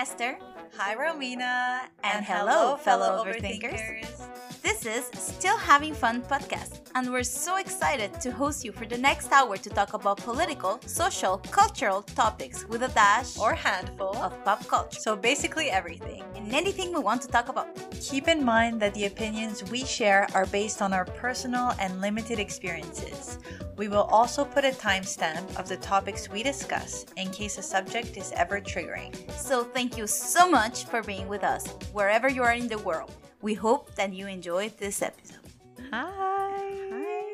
[0.00, 0.38] Esther.
[0.78, 1.80] Hi, Romina.
[2.02, 3.82] And hello, fellow overthinkers.
[4.62, 8.96] This is Still Having Fun podcast, and we're so excited to host you for the
[8.96, 14.16] next hour to talk about political, social, cultural topics with a dash Or handful.
[14.16, 16.22] of pop culture So basically everything.
[16.34, 17.68] and anything we want to talk about.
[18.00, 22.38] Keep in mind that the opinions we share are based on our personal and limited
[22.38, 23.38] experiences.
[23.80, 28.18] We will also put a timestamp of the topics we discuss in case a subject
[28.18, 29.10] is ever triggering.
[29.32, 33.10] So thank you so much for being with us wherever you are in the world.
[33.40, 35.48] We hope that you enjoyed this episode.
[35.90, 36.60] Hi.
[36.92, 37.24] Hi.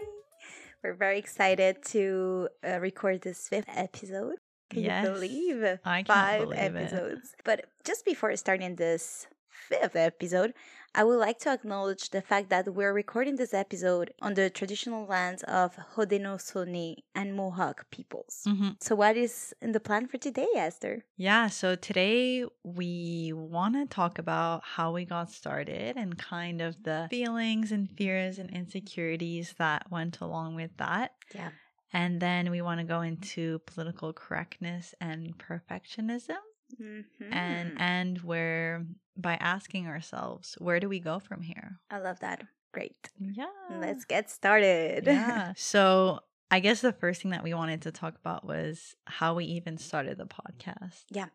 [0.84, 4.37] We're very excited to uh, record this fifth episode.
[4.70, 5.04] Can Yes.
[5.04, 5.65] you believe?
[5.84, 6.76] I can't Five believe it.
[6.92, 7.34] episodes.
[7.45, 9.26] But just before starting this
[9.68, 10.52] fifth episode,
[10.94, 15.06] I would like to acknowledge the fact that we're recording this episode on the traditional
[15.06, 18.42] lands of Haudenosaunee and Mohawk peoples.
[18.46, 21.04] hmm So, what is in the plan for today, Esther?
[21.16, 26.82] Yeah, so today we want to talk about how we got started and kind of
[26.82, 31.12] the feelings and fears and insecurities that went along with that.
[31.34, 31.51] Yeah.
[31.92, 36.42] And then we want to go into political correctness and perfectionism
[36.82, 37.32] Mm-hmm.
[37.32, 38.84] and end where
[39.16, 41.78] by asking ourselves, where do we go from here?
[41.90, 42.45] I love that.
[42.72, 43.10] Great.
[43.18, 43.46] Yeah.
[43.80, 45.04] Let's get started.
[45.06, 45.52] yeah.
[45.56, 49.46] So I guess the first thing that we wanted to talk about was how we
[49.46, 51.04] even started the podcast.
[51.10, 51.28] Yeah.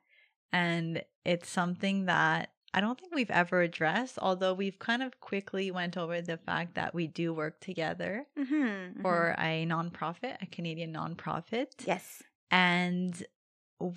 [0.54, 5.72] And it's something that I don't think we've ever addressed, although we've kind of quickly
[5.72, 9.02] went over the fact that we do work together mm-hmm.
[9.02, 11.68] for a nonprofit, a Canadian nonprofit.
[11.86, 12.24] yes.
[12.50, 13.22] And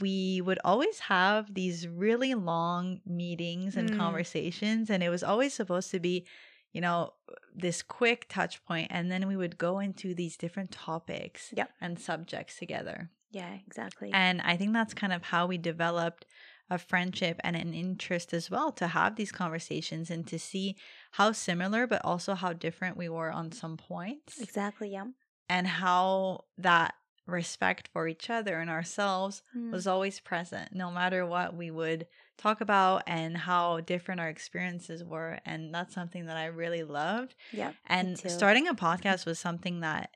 [0.00, 3.96] we would always have these really long meetings and Mm.
[3.96, 6.26] conversations and it was always supposed to be
[6.72, 7.12] you know
[7.54, 11.70] this quick touch point and then we would go into these different topics Yep.
[11.80, 14.10] and subjects together Yeah, exactly.
[14.12, 16.24] and i think that's kind of how we developed
[16.70, 20.76] a friendship and an interest as well to have these conversations and to see
[21.12, 24.88] how similar but also how different we were on some points exactly.
[24.90, 25.04] Yeah.
[25.48, 26.94] and how that
[27.26, 29.70] respect for each other and ourselves Mm.
[29.70, 35.02] was always present no matter what we would talk about and how different our experiences
[35.02, 37.72] were and that's something that I really loved Yeah.
[37.86, 40.10] and starting a podcast was something that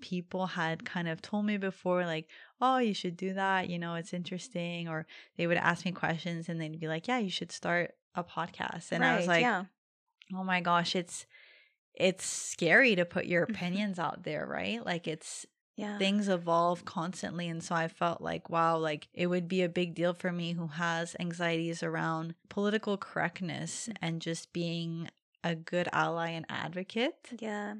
[0.00, 2.28] people had kind of told me before like
[2.60, 6.48] oh you should do that you know it's interesting or they would ask me questions
[6.48, 9.64] and they'd be like yeah you should start a podcast and I was like yeah.
[10.34, 11.26] oh my gosh it's
[11.94, 15.46] it's scary to put your opinions out there right like it's
[15.76, 15.98] Yeah.
[15.98, 19.94] things evolve constantly and so i felt like wow like it would be a big
[19.94, 23.96] deal for me who has anxieties around political correctness mm.
[24.00, 25.10] and just being
[25.42, 27.74] a good ally and advocate yeah.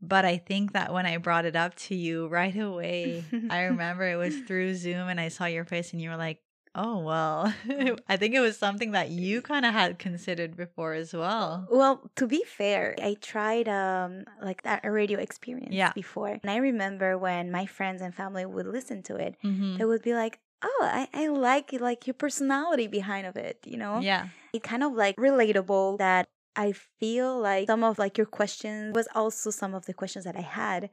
[0.00, 4.04] but i think that when i brought it up to you right away i remember
[4.08, 6.40] it was through zoom and i saw your face and you were like
[6.74, 7.52] oh well
[8.08, 12.10] i think it was something that you kind of had considered before as well Well,
[12.16, 15.92] to be fair, I tried um like that a radio experience Yeah.
[15.94, 16.36] before.
[16.42, 19.78] And I remember when my friends and family would listen to it, Mhm.
[19.78, 23.78] they would be like, "Oh, I, I like like your personality behind of it, you
[23.78, 28.28] know?" yeah It kind of like relatable that I feel like some of like your
[28.28, 30.90] questions was also some of the questions that I had.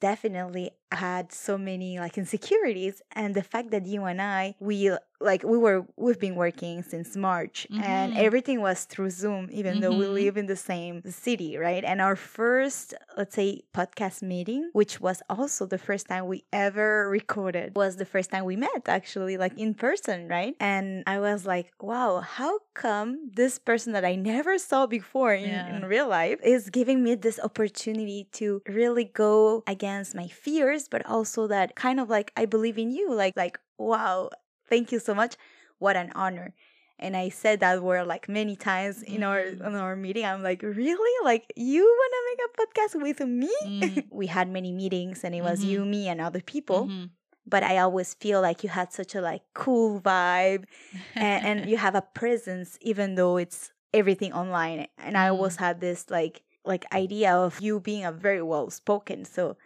[0.00, 4.90] Definitely had so many like insecurities and the fact that you and I we
[5.22, 8.16] like we were we've been working since March and Mhm.
[8.26, 10.14] everything was through Zoom even though we Mhm.
[10.20, 11.84] live in the same city, right?
[11.90, 17.08] And our first let's say podcast meeting, which was also the first time we ever
[17.08, 20.54] recorded, was the first time we met actually like in person, right?
[20.60, 25.50] And I was like, wow, how come this person that I never saw before in,
[25.50, 25.76] Yeah.
[25.76, 31.04] in real life is giving me this opportunity to really go against my fears, but
[31.06, 34.30] also that kind of like I believe in you, like like wow,
[34.68, 35.36] thank you so much.
[35.78, 36.54] What an honor.
[36.98, 39.66] And I said that word like many times in our Mhm.
[39.66, 40.24] in our meeting.
[40.24, 41.14] I'm like, really?
[41.24, 43.52] Like you wanna make a podcast with me?
[43.64, 44.04] Mhm.
[44.10, 45.68] we had many meetings and it was Mhm.
[45.68, 46.86] you, me, and other people.
[46.86, 47.10] Mhm.
[47.44, 50.64] But I always feel like you had such a like cool vibe
[51.16, 55.80] and, and you have a presence even though it's everything online and i always had
[55.82, 59.56] this like like idea of you being a very well spoken so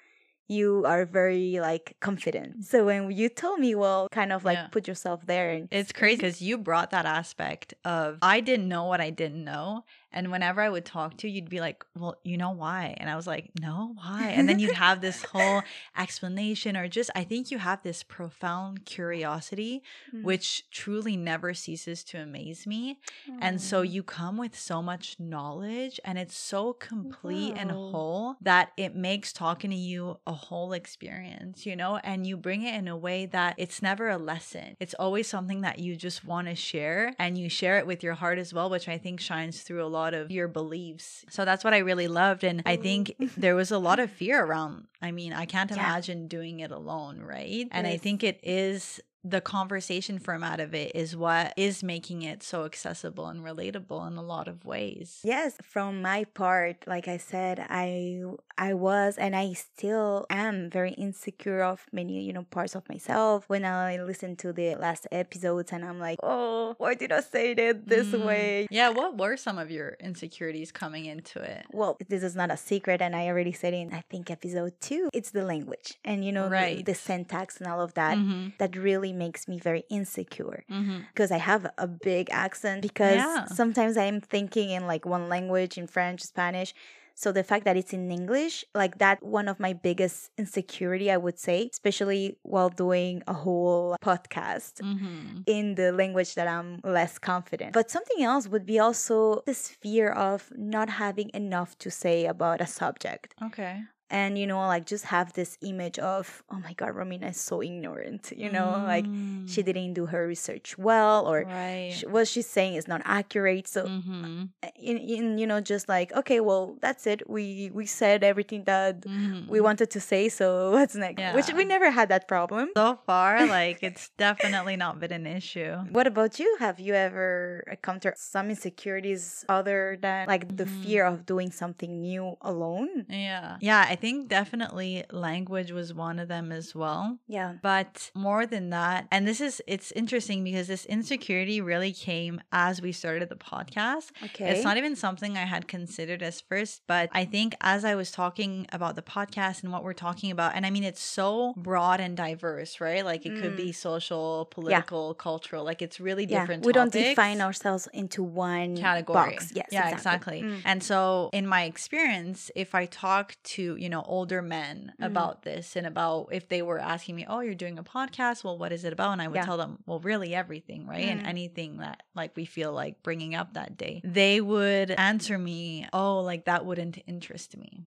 [0.48, 4.68] you are very like confident so when you told me well kind of like Yeah.
[4.70, 8.84] put yourself there and It's crazy because you brought that aspect of I didn't know
[8.84, 9.84] what I didn't know.
[10.16, 12.96] And whenever I would talk to you, you'd be like, Well, you know why?
[12.98, 14.30] And I was like, No, why?
[14.36, 15.62] And then you'd have this whole
[15.96, 19.82] explanation, or just, I think you have this profound curiosity,
[20.14, 20.22] Mm.
[20.22, 22.98] which truly never ceases to amaze me.
[23.40, 28.72] And so you come with so much knowledge, and it's so complete and whole that
[28.76, 31.96] it makes talking to you a whole experience, you know?
[32.02, 34.76] And you bring it in a way that it's never a lesson.
[34.80, 38.14] It's always something that you just want to share, and you share it with your
[38.14, 41.24] heart as well, which I think shines through a lot of your beliefs.
[41.30, 42.44] So that's what I really loved.
[42.44, 43.30] And I think mm.
[43.36, 44.86] there was a lot of fear around.
[45.02, 45.76] I mean, I can't Yeah.
[45.76, 47.68] imagine doing it alone, right?
[47.70, 52.42] And I think it is the conversation format of it is what is making it
[52.42, 55.20] so accessible and relatable in a lot of ways.
[55.24, 58.22] Yes, from my part, like I said, I
[58.58, 63.44] I was and I still am very insecure of many, you know, parts of myself.
[63.48, 67.50] When I listen to the last episodes and I'm like, "Oh, why did I say
[67.52, 68.24] it this Mm.
[68.26, 71.66] way?" Yeah, what were some of your insecurities coming into it?
[71.72, 75.10] Well, this is not a secret, and I already said in I think episode two.
[75.12, 76.84] It's the language, and you know, the- Right.
[76.84, 78.16] the, syntax and all of that.
[78.16, 78.56] Mhm.
[78.58, 80.64] That really makes me very insecure
[81.12, 82.82] because I have a big accent.
[82.82, 83.46] Because Yeah.
[83.46, 86.74] sometimes I'm thinking in like one language, in French, Spanish.
[87.18, 91.16] So the fact that it's in English, like that, one of my biggest insecurity, I
[91.16, 95.42] would say, especially while doing a whole podcast Mhm.
[95.46, 97.72] in the language that I'm less confident.
[97.72, 102.60] But something else would be also this fear of not having enough to say about
[102.60, 103.34] a subject.
[103.42, 103.84] Okay.
[104.08, 107.60] And, you know, like just have this image of, oh my God, Romina is so
[107.60, 109.06] ignorant, you know, like
[109.46, 109.64] she Mm.
[109.66, 111.90] didn't do her research well or right.
[111.92, 113.66] sh- what she's saying is not accurate.
[113.66, 114.50] So, Mhm.
[114.76, 117.28] in, in, you know, just like, okay, well, that's it.
[117.28, 119.48] We, we said everything that Mhm.
[119.48, 120.28] we wanted to say.
[120.28, 121.18] So what's next?
[121.20, 121.34] yeah.
[121.34, 122.70] Which we never had that problem.
[122.76, 125.74] so far, like it's definitely not been an issue.
[125.90, 126.56] What about you?
[126.60, 130.82] Have you ever encountered some insecurities other than like the Mhm.
[130.82, 133.06] fear of doing something new alone?
[133.08, 133.56] Yeah.
[133.60, 137.18] Yeah, I think definitely language was one of them as well.
[137.26, 137.54] Yeah.
[137.62, 142.82] But more than that, and this is it's interesting because this insecurity really came as
[142.82, 144.10] we started the podcast.
[144.22, 144.50] Okay.
[144.50, 148.10] It's not even something I had considered as first, but I think as I was
[148.10, 151.98] talking about the podcast and what we're talking about, and I mean, it's so broad
[151.98, 153.02] and diverse, right?
[153.02, 156.40] Like it could be social, political, cultural, like it's really yeah.
[156.40, 156.66] different.
[156.66, 159.30] We don't define ourselves into one category.
[159.30, 159.52] box.
[159.56, 159.68] Yes.
[159.72, 160.42] Yeah, exactly.
[160.42, 160.60] Mm.
[160.66, 165.06] And so in my experience, if I talk to, you know, older men Mhm.
[165.06, 168.58] about this and about if they were asking me, "Oh, you're doing a podcast, well,
[168.58, 169.44] what is it about?" and I would Yeah.
[169.44, 171.04] tell them, "Well, really everything, right?
[171.08, 171.28] And Mm.
[171.28, 176.20] anything that like we feel like bringing up that day." They would answer me, "Oh,
[176.20, 177.86] like that wouldn't interest me."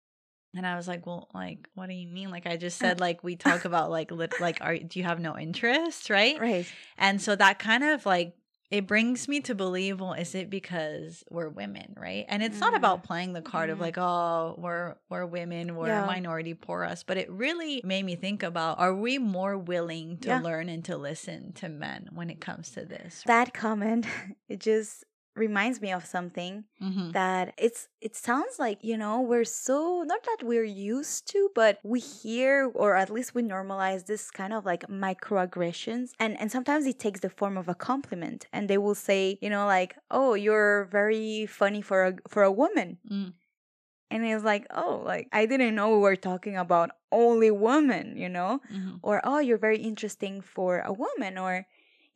[0.56, 2.31] And I was like, "Well, like what do you mean?
[2.31, 5.21] Like I just said like we talk about like lit- like are do you have
[5.21, 6.67] no interest, right?" Right.
[6.97, 8.35] And so that kind of like
[8.70, 12.26] it brings me to believe, well, is it because we're women, right?
[12.29, 12.76] And it's not Mm.
[12.76, 13.81] about playing the card of Mm.
[13.81, 16.03] like, oh, we're we're women, we're Yeah.
[16.05, 17.03] a minority, poor us.
[17.03, 20.41] But it really made me think about: Are we more willing to Yeah.
[20.41, 23.23] learn and to listen to men when it comes to this?
[23.26, 24.06] That comment,
[24.49, 25.05] it just
[25.38, 27.12] reminds me of something Mhm.
[27.12, 31.79] that it's it sounds like you know we're so not that we're used to but
[31.82, 36.87] we hear or at least we normalize this kind of like microaggressions and and sometimes
[36.87, 40.35] it takes the form of a compliment and they will say you know like oh
[40.35, 43.32] you're very funny for a for a woman Mm.
[44.11, 48.29] and it's like oh like i didn't know we were talking about only women you
[48.29, 48.99] know Mhm.
[49.02, 51.67] or oh you're very interesting for a woman or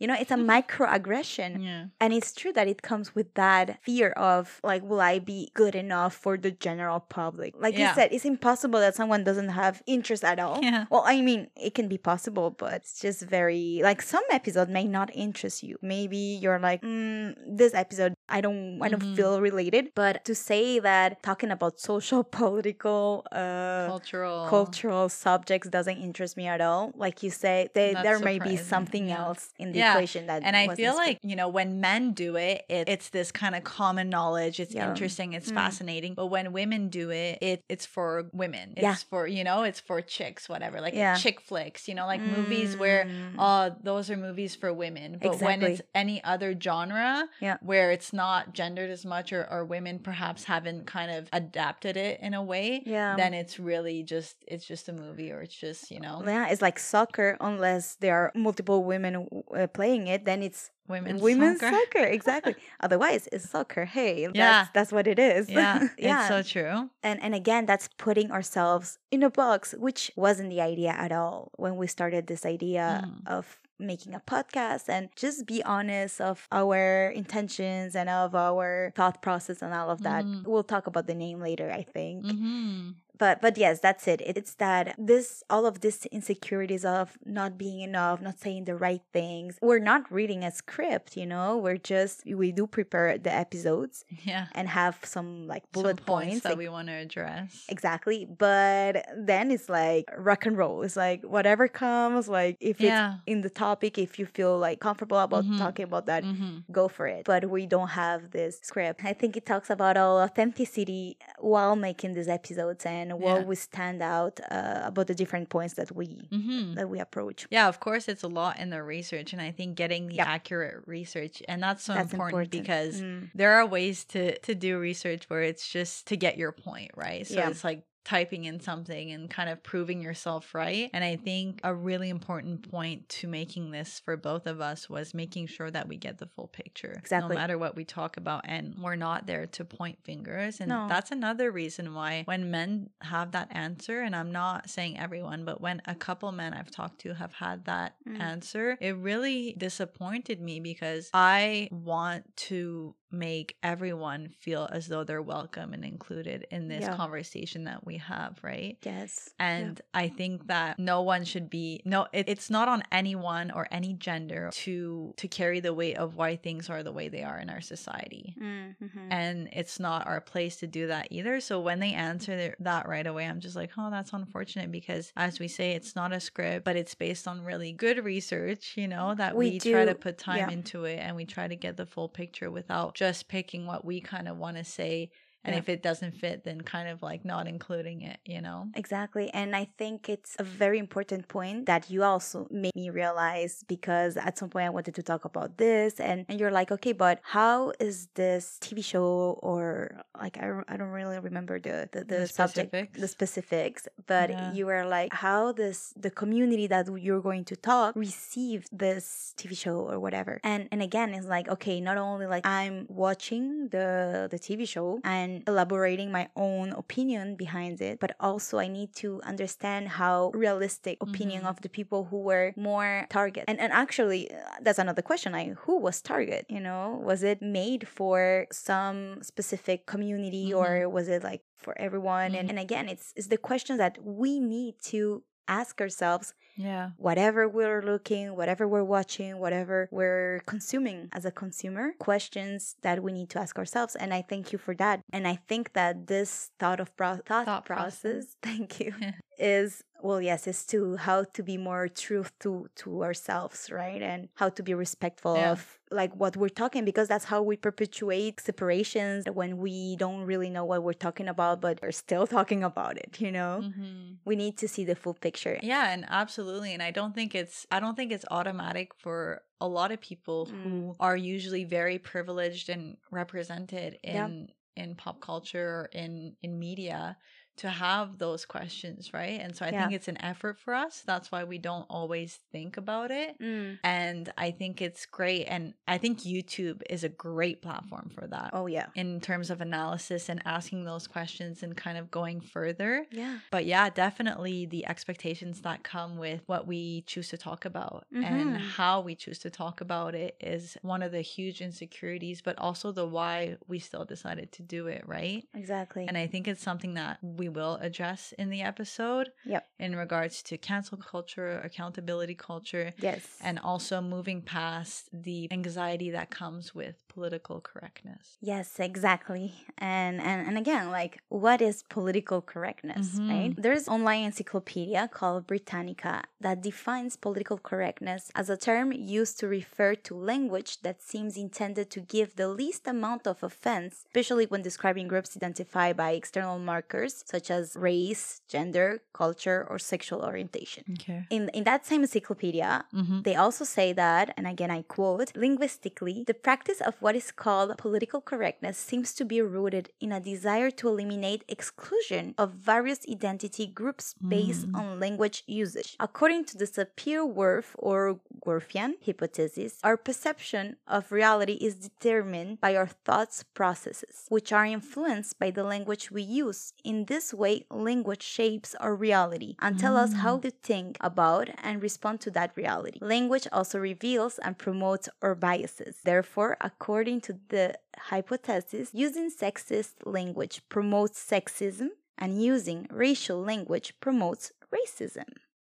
[0.02, 1.84] you know it's a microaggression Yeah.
[2.00, 5.74] and it's true that it comes with that fear of like, will I be good
[5.74, 7.54] enough for the general public?
[7.58, 7.88] Like Yeah.
[7.90, 10.58] you said, it's impossible that someone doesn't have interest at all.
[10.62, 10.84] Yeah.
[10.90, 14.84] Well, I mean, it can be possible, but it's just very like some episode may
[14.84, 15.78] not interest you.
[15.82, 19.16] Maybe you're like, mm, this episode I don't I don't Mhm.
[19.18, 19.84] feel related.
[19.94, 24.46] But to say that talking about social, political, uh, Cultural.
[24.48, 26.92] cultural subjects doesn't interest me at all.
[27.04, 29.18] Like you say, they, there may be something yeah.
[29.24, 30.42] else in the Yeah, equation that.
[30.46, 33.62] and I feel like, you know, when men do it, it it's this kind of
[33.64, 34.56] common knowledge.
[34.64, 34.88] It's Yeah.
[34.90, 35.54] interesting, it's Mm.
[35.62, 36.12] fascinating.
[36.14, 38.66] But when women do it, it it's for women.
[38.76, 40.76] It's for, you know, it's for chicks, whatever.
[40.86, 43.34] Like chick flicks, you know, like movies where Mm.
[43.46, 45.18] oh, those are movies for women.
[45.22, 47.56] But when it's any other genre Yeah.
[47.60, 48.21] where it's not
[48.52, 52.82] gendered as much or, or women perhaps haven't kind of adapted it in a way,
[52.84, 53.16] Yeah.
[53.16, 56.62] then it's really just it's just a movie or it's just, you know, yeah, it's
[56.62, 57.36] like soccer.
[57.40, 59.12] Unless there are multiple women
[59.56, 61.76] uh, playing it, then it's women's, women's soccer.
[61.92, 62.06] soccer.
[62.18, 62.54] Exactly.
[62.80, 63.84] Otherwise, it's soccer.
[63.84, 64.30] Hey, Yeah.
[64.34, 65.48] that's, that's what it is.
[65.48, 66.18] Yeah, yeah.
[66.20, 66.90] it's so true.
[67.02, 71.50] and and again, that's putting ourselves in a box, which wasn't the idea at all
[71.56, 73.26] when we started this idea Mm.
[73.36, 79.22] of making a podcast and just be honest of our intentions and of our thought
[79.22, 80.24] process and all of that.
[80.24, 80.46] Mhm.
[80.46, 82.90] We'll talk about the name later, I think Mm-hmm.
[83.22, 87.06] But but yes that's it it's that this all of this insecurities of
[87.38, 91.48] not being enough not saying the right things we're not reading a script you know
[91.64, 94.46] we're just we do prepare the episodes Yeah.
[94.58, 97.48] and have some like Some bullet points, that like- we want to address.
[97.76, 98.92] exactly but
[99.30, 103.14] then it's like rock and roll it's like whatever comes like if Yeah.
[103.14, 105.58] it's in the topic if you feel like comfortable about Mhm.
[105.64, 106.54] talking about that Mm-hmm.
[106.80, 107.22] go for it.
[107.32, 108.98] But we don't have this script.
[109.04, 111.16] I think it talks about our authenticity
[111.52, 113.44] while making these episodes and while Yeah.
[113.44, 116.74] we stand out uh, about the different points that we Mm-hmm.
[116.74, 117.46] that we approach.
[117.50, 120.26] Yeah, of course, it's a lot in the research, and I think getting the Yep.
[120.26, 122.50] accurate research, and that's so That's important, important.
[122.52, 123.30] because Mm.
[123.34, 127.26] there are ways to to do research where it's just to get your point right.
[127.26, 127.50] So Yeah.
[127.50, 130.90] it's like typing in something and kind of proving yourself right.
[130.92, 135.14] And I think a really important point to making this for both of us was
[135.14, 136.94] making sure that we get the full picture.
[136.98, 137.34] Exactly.
[137.36, 140.58] No matter what we talk about, and we're not there to point fingers.
[140.60, 140.86] And No.
[140.88, 145.60] that's another reason why when men have that answer, and I'm not saying everyone, but
[145.60, 148.20] when a couple men I've talked to have had that Mm.
[148.20, 155.22] answer, it really disappointed me because I want to make everyone feel as though they're
[155.22, 156.96] welcome and included in this Yeah.
[156.96, 158.76] conversation that we have, right?
[158.82, 159.30] Yes.
[159.38, 159.46] Yeah.
[159.48, 163.68] And I think that no one should be no it, it's not on anyone or
[163.70, 167.38] any gender to to carry the weight of why things are the way they are
[167.38, 168.34] in our society.
[168.40, 169.06] Mm, mhm.
[169.10, 171.40] And it's not our place to do that either.
[171.40, 175.38] So when they answer that right away, I'm just like, oh, that's unfortunate because, as
[175.38, 179.14] we say, it's not a script, but it's based on really good research, you know,
[179.14, 180.50] that We we, try to put time yeah.
[180.50, 184.00] into it and we try to get the full picture without just picking what we
[184.00, 185.10] kind of want to say.
[185.44, 185.58] And Yeah.
[185.62, 188.68] if it doesn't fit, then kind of like not including it, you know?
[188.76, 189.28] Exactly.
[189.34, 194.16] And I think it's a very important point that you also made me realize because
[194.16, 197.18] at some point I wanted to talk about this and, and you're like, okay, but
[197.22, 202.00] how is this TV show or like, I, don't- I don't really remember the, the,
[202.04, 203.10] the, The subject, the specifics.
[203.12, 204.52] specifics, but Yeah.
[204.52, 209.56] you were like, how this, the community that you're going to talk received this TV
[209.56, 210.38] show or whatever.
[210.44, 215.00] And, and again, it's like, okay, not only like I'm watching the, the TV show
[215.04, 220.96] and elaborating my own opinion behind it, but also I need to understand how realistic
[221.00, 221.48] opinion Mhm.
[221.50, 223.44] of the people who were more target.
[223.48, 225.32] And and actually, uh, that's another question.
[225.32, 226.42] Like, who was target?
[226.48, 232.34] You know, was it made for some specific community or was it like for everyone?
[232.34, 232.50] And Mhm.
[232.50, 236.90] and again, it's it's the question that we need to ask ourselves Yeah.
[236.98, 243.10] whatever we're looking, whatever we're watching, whatever we're consuming as a consumer, questions that we
[243.12, 243.96] need to ask ourselves.
[243.96, 245.00] And I thank you for that.
[245.12, 248.36] And I think that this thought of pro- thought, Thought process, process.
[248.42, 248.94] thank you,
[249.38, 254.02] is well, yes, is to how to be more truth to to ourselves, right?
[254.02, 255.52] And how to be respectful Yeah.
[255.52, 260.48] of like what we're talking because that's how we perpetuate separations when we don't really
[260.56, 263.52] know what we're talking about, but we're still talking about it, you know?
[263.62, 264.14] Mm-hmm.
[264.24, 265.56] We need to see the full picture.
[265.62, 266.72] Yeah, and absolutely.
[266.74, 270.46] And I don't think it's I don't think it's automatic for a lot of people
[270.46, 270.62] Mm.
[270.62, 270.72] who
[271.06, 274.82] are usually very privileged and represented in Yeah.
[274.82, 276.12] in pop culture or in
[276.44, 277.16] in media
[277.58, 279.40] to have those questions, right?
[279.40, 279.82] And so I Yeah.
[279.82, 281.02] think it's an effort for us.
[281.06, 283.38] That's why we don't always think about it.
[283.40, 283.78] Mm.
[283.84, 288.50] And I think it's great and I think YouTube is a great platform for that.
[288.52, 288.86] Oh, yeah.
[288.94, 293.06] In terms of analysis and asking those questions and kind of going further.
[293.10, 293.38] Yeah.
[293.50, 298.56] But yeah, definitely the expectations that come with what we choose to talk about and
[298.56, 298.56] Mhm.
[298.56, 302.92] how we choose to talk about it is one of the huge insecurities, but also
[302.92, 305.44] the why we still decided to do it, right?
[305.54, 306.06] Exactly.
[306.08, 309.66] And I think it's something that we will address in the episode Yep.
[309.78, 313.26] in regards to cancel culture, accountability culture, yes.
[313.42, 318.22] and also moving past the anxiety that comes with political correctness.
[318.52, 319.46] yes, exactly.
[319.78, 323.28] And, and and again, like what is political correctness, Mhm.
[323.34, 323.52] right?
[323.64, 326.14] There's online encyclopedia called Britannica
[326.46, 328.86] that defines political correctness as a term
[329.18, 333.92] used to refer to language that seems intended to give the least amount of offense,
[334.08, 338.88] especially when describing groups identified by external markers such as race, gender,
[339.22, 340.84] culture, or sexual orientation.
[340.96, 341.20] Okay.
[341.36, 343.18] In in that same encyclopedia, Mm-hmm.
[343.26, 347.76] They also say that, and again I quote, linguistically, the practice of what is called
[347.78, 353.66] political correctness seems to be rooted in a desire to eliminate exclusion of various identity
[353.80, 354.74] groups based Mm.
[354.78, 355.90] on language usage.
[356.08, 362.90] According to the Sapir-Whorf or Whorfian hypothesis, our perception of reality is determined by our
[363.06, 366.72] thoughts processes, which are influenced by the language we use.
[366.84, 371.82] In this way, language shapes our reality and tell us how to think about and
[371.82, 372.98] respond to that reality.
[373.16, 375.96] Language also reveals and promotes our biases.
[376.04, 384.52] Therefore, according to the hypothesis, using sexist language promotes sexism and using racial language promotes
[384.70, 385.28] racism.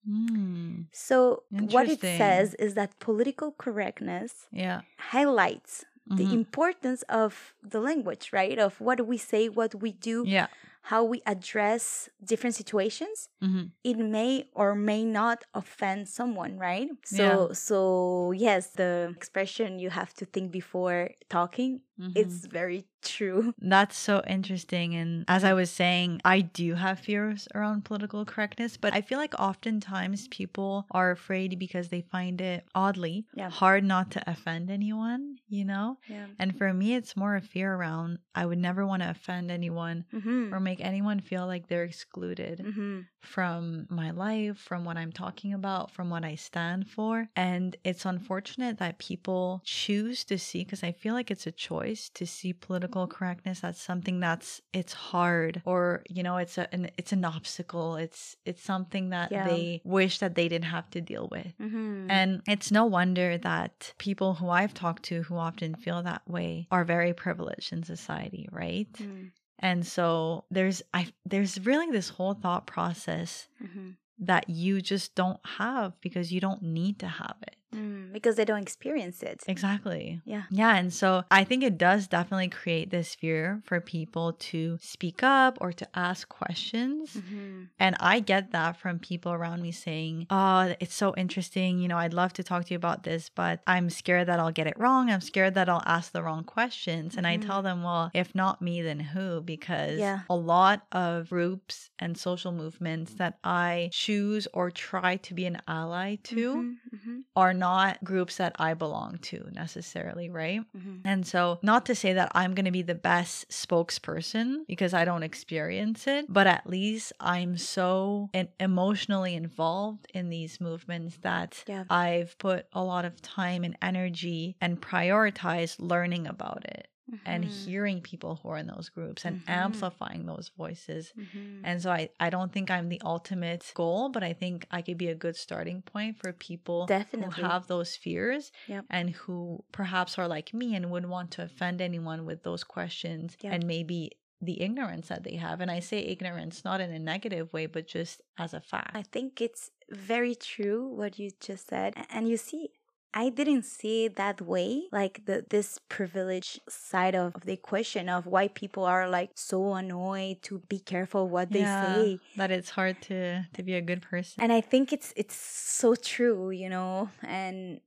[0.08, 0.86] Mm.
[0.90, 4.80] So, what it says is that political correctness Yeah.
[4.98, 6.32] highlights the Mhm.
[6.32, 8.58] importance of the language, right?
[8.58, 10.48] Of what we say, what we do, Yeah.
[10.82, 13.28] How we address different situations.
[13.40, 16.88] hmm It may or may not offend someone, right?
[17.04, 17.52] So, Yeah.
[17.54, 21.80] so yes, the expression you have to think before talking.
[21.98, 22.12] Mm-hmm.
[22.20, 23.54] It's very true.
[23.60, 24.94] That's so interesting.
[24.94, 29.18] And as I was saying, I do have fears around political correctness, but I feel
[29.18, 33.50] like oftentimes people are afraid because they find it oddly Yeah.
[33.50, 35.98] hard not to offend anyone, you know?
[36.08, 36.26] Yeah.
[36.38, 40.04] And for me, it's more a fear around I would never want to offend anyone
[40.12, 40.54] Mm-hmm.
[40.54, 43.00] or make anyone feel like they're excluded Mm-hmm.
[43.20, 47.28] from my life, from what I'm talking about, from what I stand for.
[47.36, 52.08] And it's unfortunate that people choose to see, because I feel like it's a choice
[52.14, 56.90] to see political correctness as something that's it's hard or you know it's a an,
[56.96, 57.96] it's an obstacle.
[57.96, 59.46] It's it's something that Yeah.
[59.48, 61.52] they wish that they didn't have to deal with.
[61.60, 62.10] Mm-hmm.
[62.10, 66.66] And it's no wonder that people who I've talked to who often feel that way
[66.70, 68.92] are very privileged in society, right?
[68.94, 69.26] Mm-hmm.
[69.58, 73.90] And so there's I there's really this whole thought process Mm-hmm.
[74.26, 77.56] that you just don't have because you don't need to have it.
[77.74, 79.42] Mm, because they don't experience it.
[79.46, 80.20] Exactly.
[80.24, 80.42] Yeah.
[80.50, 80.76] Yeah.
[80.76, 85.58] And so I think it does definitely create this fear for people to speak up
[85.60, 87.14] or to ask questions.
[87.16, 87.62] Mm-hmm.
[87.78, 91.78] And I get that from people around me saying, Oh, it's so interesting.
[91.78, 94.52] You know, I'd love to talk to you about this, but I'm scared that I'll
[94.52, 95.10] get it wrong.
[95.10, 97.16] I'm scared that I'll ask the wrong questions.
[97.16, 97.46] And I Mhm.
[97.46, 99.40] tell them, Well, if not me, then who?
[99.40, 100.20] Because Yeah.
[100.28, 105.58] a lot of groups and social movements that I choose or try to be an
[105.66, 107.20] ally to Mm-hmm.
[107.36, 110.62] are not groups that I belong to necessarily, right?
[110.76, 110.96] Mm-hmm.
[111.04, 115.04] And so, not to say that I'm going to be the best spokesperson because I
[115.04, 121.84] don't experience it, but at least I'm so emotionally involved in these movements that Yeah.
[121.88, 126.88] I've put a lot of time and energy and prioritized learning about it
[127.24, 127.64] and Mm-hmm.
[127.70, 129.48] hearing people who are in those groups and Mhm.
[129.48, 131.12] amplifying those voices.
[131.18, 131.60] Mm-hmm.
[131.64, 134.98] And so I, I don't think I'm the ultimate goal, but I think I could
[134.98, 137.34] be a good starting point for people Definitely.
[137.42, 138.84] who have those fears Yep.
[138.90, 143.36] and who perhaps are like me and wouldn't want to offend anyone with those questions
[143.40, 143.52] Yep.
[143.54, 145.60] and maybe the ignorance that they have.
[145.60, 148.96] And I say ignorance not in a negative way, but just as a fact.
[148.96, 151.94] I think it's very true what you just said.
[152.10, 152.70] And you see,
[153.14, 154.84] I didn't see it that way.
[154.90, 159.74] Like the this privilege side of, of the equation of why people are like so
[159.74, 162.18] annoyed to be careful what they say.
[162.36, 164.42] That it's hard to to be a good person.
[164.42, 167.10] And I think it's it's so true, you know.
[167.22, 167.80] And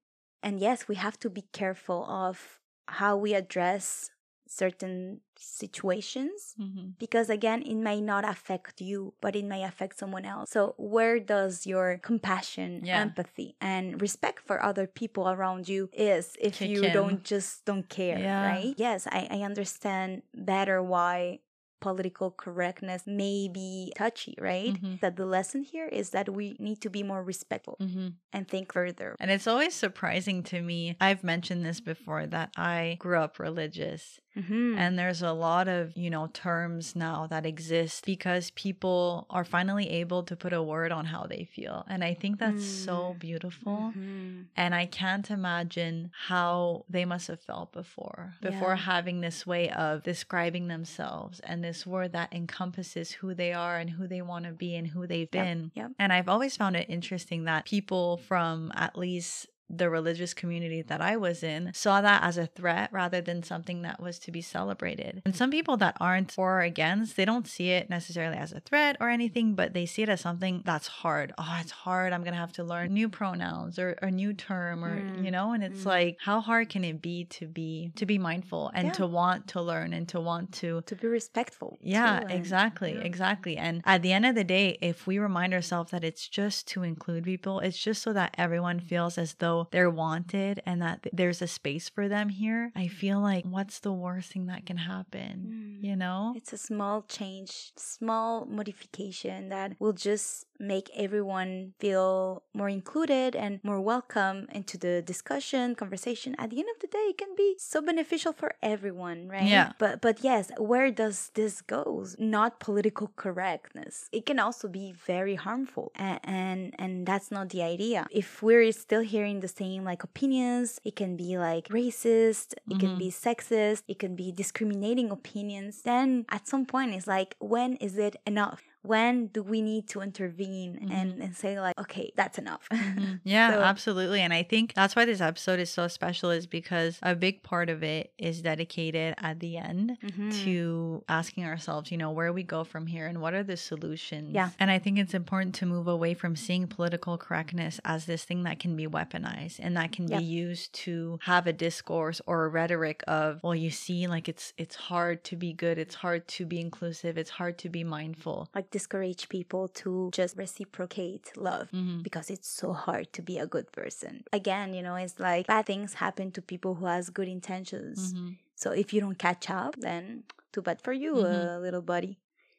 [0.44, 4.12] and yes, we have to be careful of how we address
[4.48, 6.94] certain situations Mhm.
[7.00, 11.20] because again it may not affect you but it may affect someone else so where
[11.20, 13.02] does your compassion Yeah.
[13.02, 16.94] empathy and respect for other people around you is if Kick you in.
[16.94, 18.44] don't just don't care Yeah.
[18.44, 21.40] right yes I, I understand better why
[21.82, 25.00] political correctness may be touchy right Mhm.
[25.02, 28.16] that the lesson here is that we need to be more respectful Mhm.
[28.34, 30.96] and think further And it's always surprising to me.
[31.00, 34.20] I've mentioned this before that I grew up religious.
[34.36, 34.78] Mhm.
[34.78, 39.90] And there's a lot of, you know, terms now that exist because people are finally
[39.90, 41.86] able to put a word on how they feel.
[41.88, 43.20] And I think that's so Mm.
[43.20, 43.94] beautiful.
[43.96, 44.46] Mhm.
[44.58, 48.82] And I can't imagine how they must have felt before, before Yeah.
[48.94, 53.90] having this way of describing themselves and this word that encompasses who they are and
[53.92, 55.72] who they want to be and who they've Yep, been.
[55.76, 55.92] yep.
[55.98, 61.02] And I've always found it interesting that people from at least the religious community that
[61.02, 64.42] I was in saw that as a threat rather than something that was to be
[64.42, 65.22] celebrated.
[65.26, 68.60] And some people that aren't for or against, they don't see it necessarily as a
[68.60, 71.34] threat or anything, but they see it as something that's hard.
[71.38, 72.14] Oh, it's hard.
[72.14, 75.32] I'm going to have to learn new pronouns or a new term or, Mm, you
[75.32, 75.88] know, and it's mm.
[75.88, 78.94] like how hard can it be to be to be mindful and Yeah.
[78.94, 83.02] to want to learn and to want to to be respectful yeah, exactly, yeah.
[83.02, 83.58] exactly.
[83.58, 86.84] And at the end of the day, if we remind ourselves that it's just to
[86.84, 91.14] include people, it's just so that everyone feels as though they're wanted and that th-
[91.16, 94.78] there's a space for them here, I feel like what's the worst thing that can
[94.78, 95.80] happen?
[95.82, 95.84] Mm.
[95.84, 96.34] You know?
[96.36, 103.60] It's a small change, small modification that will just make everyone feel more included and
[103.64, 106.36] more welcome into the discussion, conversation.
[106.38, 109.48] At the end of the day, it can be so beneficial for everyone, right?
[109.48, 109.74] Yeah.
[109.80, 112.16] But but yes, where does this goes?
[112.20, 114.10] Not political correctness.
[114.12, 118.08] It can also be very harmful, and and, and that's not the idea.
[118.12, 122.92] If we're still hearing the same like opinions, it can be like racist, it can
[122.96, 123.00] Mhm.
[123.00, 125.82] be sexist, it can be discriminating opinions.
[125.84, 128.62] Then at some point, it's like, when is it enough?
[128.88, 132.68] When do we need to intervene and, and say like, okay, that's enough?
[132.72, 133.20] Mhm.
[133.24, 134.22] Yeah, So- absolutely.
[134.22, 137.70] And I think that's why this episode is so special, is because a big part
[137.70, 140.44] of it is dedicated at the end Mhm.
[140.44, 144.32] to asking ourselves, you know, where we go from here and what are the solutions.
[144.34, 144.50] Yeah.
[144.60, 148.44] And I think it's important to move away from seeing political correctness as this thing
[148.44, 150.20] that can be weaponized and that can Yep.
[150.20, 154.54] be used to have a discourse or a rhetoric of, well, you see, like it's
[154.58, 158.50] it's hard to be good, it's hard to be inclusive, it's hard to be mindful.
[158.54, 162.04] like discourage people to just reciprocate love Mhm.
[162.08, 164.14] because it's so hard to be a good person.
[164.40, 167.98] Again, you know, it's like bad things happen to people who has good intentions.
[168.14, 168.36] Mhm.
[168.62, 171.36] So if you don't catch up, then too bad for you, Mhm.
[171.40, 172.14] uh, little buddy.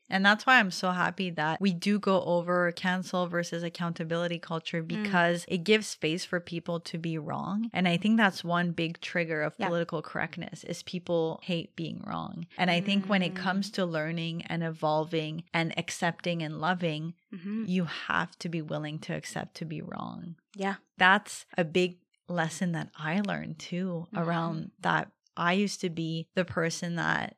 [0.08, 4.82] And that's why I'm so happy that we do go over cancel versus accountability culture
[4.82, 4.88] Mm.
[4.88, 7.70] because it gives space for people to be wrong.
[7.72, 9.66] And I think that's one big trigger of Yeah.
[9.68, 12.46] political correctness is people hate being wrong.
[12.56, 13.36] And I think when it Mm.
[13.42, 18.98] comes to learning and evolving and accepting and loving, hmm you have to be willing
[19.00, 20.36] to accept to be wrong.
[20.54, 20.76] Yeah.
[20.98, 24.18] That's a big lesson that I learned too Mhm.
[24.24, 27.36] around that I used to be the person that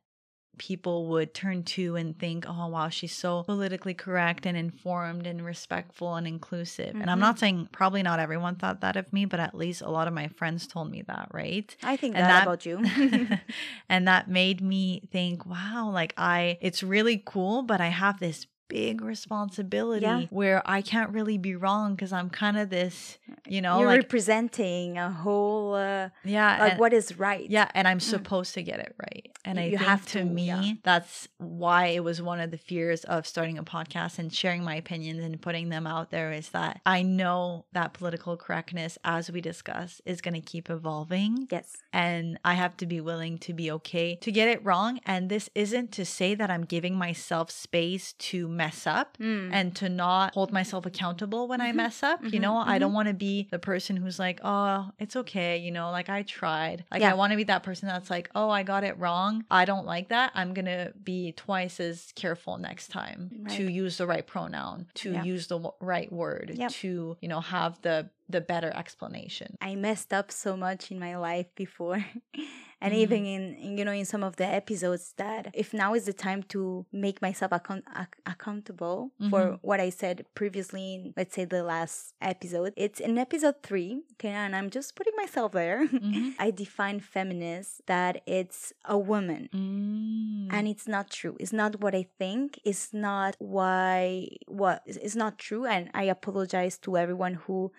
[0.58, 5.44] people would turn to and think, oh, wow, she's so politically correct and informed and
[5.44, 6.94] respectful and inclusive.
[6.94, 7.20] And I'm Mhm.
[7.28, 10.14] not saying probably not everyone thought that of me, but at least a lot of
[10.14, 11.74] my friends told me that, right?
[11.82, 12.82] I think And that, that- about you.
[13.88, 18.46] and that made me think, wow, like I, it's really cool, but I have this
[18.68, 20.22] big responsibility Yeah.
[20.30, 23.98] where I can't really be wrong because I'm kind of this, you know, You're like,
[23.98, 27.48] representing a whole, uh, yeah, like and- what is right.
[27.48, 29.30] yeah, and I'm supposed to get it right.
[29.44, 30.72] And I You think have to to, me, yeah.
[30.82, 34.74] that's why it was one of the fears of starting a podcast and sharing my
[34.74, 39.40] opinions and putting them out there is that I know that political correctness, as we
[39.40, 41.48] discuss, is going to keep evolving.
[41.50, 41.78] Yes.
[41.92, 45.00] And I have to be willing to be okay to get it wrong.
[45.06, 49.50] And this isn't to say that I'm giving myself space to mess up Mm.
[49.52, 52.22] and to not hold myself accountable when I Mhm, mess up.
[52.22, 55.56] You mhm, know, I don't want to be the person who's like, oh, it's okay.
[55.56, 56.84] You know, like I tried.
[56.92, 59.44] Like I want to be that person that's like, oh, I got it wrong.
[59.50, 60.32] I don't like that.
[60.34, 65.12] I'm going to be twice as careful next time to use the right pronoun, to
[65.12, 65.22] Yeah.
[65.24, 66.70] use the w- right word, Yep.
[66.82, 69.56] to, you know, have the the better explanation.
[69.62, 72.04] I messed up so much in my life before.
[72.80, 72.98] and Mhm.
[72.98, 76.12] even in, in, you know, in some of the episodes that if now is the
[76.12, 79.58] time to make myself account- ac- accountable for Mhm.
[79.62, 84.02] what I said previously in, let's say, the last episode, it's in episode three.
[84.14, 84.30] Okay.
[84.30, 85.86] And I'm just putting myself there.
[85.88, 86.34] Mhm.
[86.38, 89.48] I define feminist that it's a woman.
[89.52, 90.48] Mm.
[90.50, 95.36] and it's not true it's not what i think it's not why what it's not
[95.38, 97.70] true and i apologize to everyone who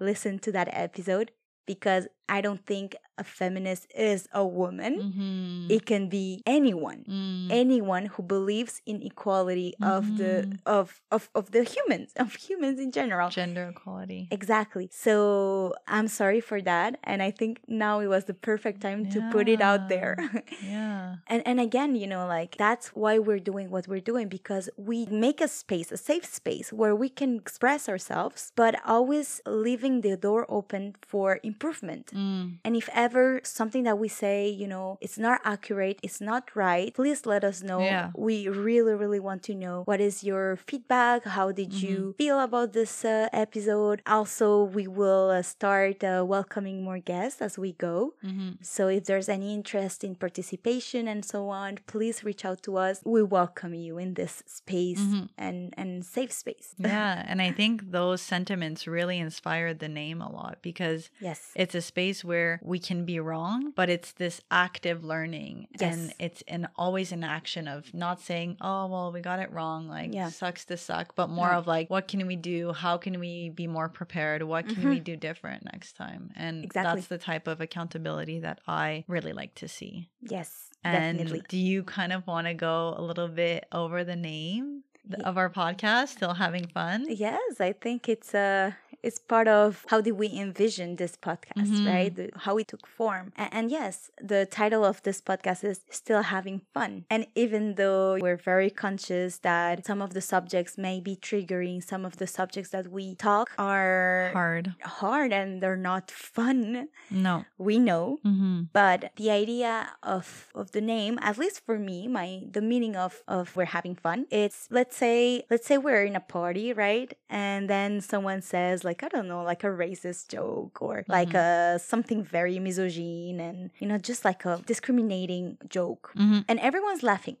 [0.00, 1.30] listened to that episode
[1.66, 5.70] because i don't think a feminist is a woman Mhm.
[5.70, 7.48] it can be anyone Mm.
[7.50, 10.58] anyone who believes in equality of the Mhm.
[10.66, 14.28] of, of of the humans of humans in general gender equality.
[14.30, 14.86] Exactly.
[14.92, 16.98] So I'm sorry for that.
[17.04, 20.14] And I think now it was the perfect time to put it out there.
[20.76, 21.16] Yeah.
[21.32, 24.98] and and again, you know, like that's why we're doing what we're doing because we
[25.26, 30.16] make a space, a safe space where we can express ourselves, but always leaving the
[30.26, 32.06] door open for improvement.
[32.16, 32.58] Mm.
[32.64, 36.94] And if ever something that we say, you know, it's not accurate, it's not right,
[36.94, 37.80] please let us know.
[37.80, 38.10] Yeah.
[38.16, 41.24] We really, really want to know what is your feedback?
[41.36, 41.86] How did Mm-hmm.
[41.86, 44.00] you feel about this uh, episode?
[44.06, 48.14] Also, we will uh, start uh, welcoming more guests as we go.
[48.24, 48.64] Mhm.
[48.64, 53.00] So if there's any interest in participation and so on, please reach out to us.
[53.04, 55.28] We welcome you in this space Mhm.
[55.36, 56.68] and, and safe space.
[56.96, 61.40] Yeah, and I think those sentiments really inspired the name a lot because yes.
[61.62, 66.42] it's a space where we can be wrong, but it's this active learning and it's
[66.48, 70.28] an always an action of not saying, "Oh, well, we got it wrong," like Yeah.
[70.30, 71.58] sucks to suck, but more No.
[71.58, 72.72] of like, what can we do?
[72.72, 74.42] How can we be more prepared?
[74.42, 74.90] What can Mhm.
[74.90, 76.30] we do different next time?
[76.36, 77.00] And Exactly.
[77.00, 80.08] that's the type of accountability that I really like to see.
[80.22, 80.70] Yes.
[80.84, 81.42] And definitely.
[81.48, 84.84] do you kind of want to go a little bit over the name
[85.24, 86.08] of our podcast?
[86.08, 87.06] Still having fun?
[87.08, 88.72] Yes, I think it's uh
[89.06, 91.86] it's part of how did we envision this podcast, Mhm.
[91.94, 92.12] right?
[92.18, 93.26] The, how it took form.
[93.42, 93.94] And, and yes,
[94.32, 96.92] the title of this podcast is Still Having Fun.
[97.14, 102.04] And even though we're very conscious that some of the subjects may be triggering, some
[102.08, 104.74] of the subjects that we talk are Hard.
[105.00, 107.44] hard and they're not fun, No.
[107.58, 108.18] we know.
[108.24, 108.56] Mm-hmm.
[108.72, 110.24] But the idea of
[110.60, 114.18] of the name, at least for me, my the meaning of of we're having fun,
[114.30, 115.18] it's let's say
[115.50, 117.10] let's say we're in a party, right?
[117.30, 121.78] And then someone says like I don't know, like a racist joke or like a
[121.82, 126.40] something very misogyne and you know just like a discriminating joke, Mm-hmm.
[126.48, 127.36] and everyone's laughing.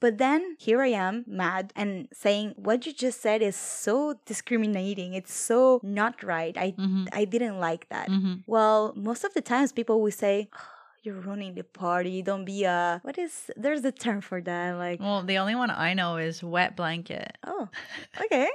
[0.00, 5.14] But then here I am, mad, and saying what you just said is so discriminating.
[5.14, 6.54] It's so not right.
[6.58, 7.04] I Mm-hmm.
[7.12, 8.08] I didn't like that.
[8.10, 8.34] Mm-hmm.
[8.46, 10.58] Well, most of the times people will say, "Oh,
[11.02, 12.20] "You're ruining the party.
[12.20, 15.70] Don't be a what is there's a term for that like Well, the only one
[15.70, 17.38] I know is wet blanket.
[17.46, 17.68] oh
[18.24, 18.48] okay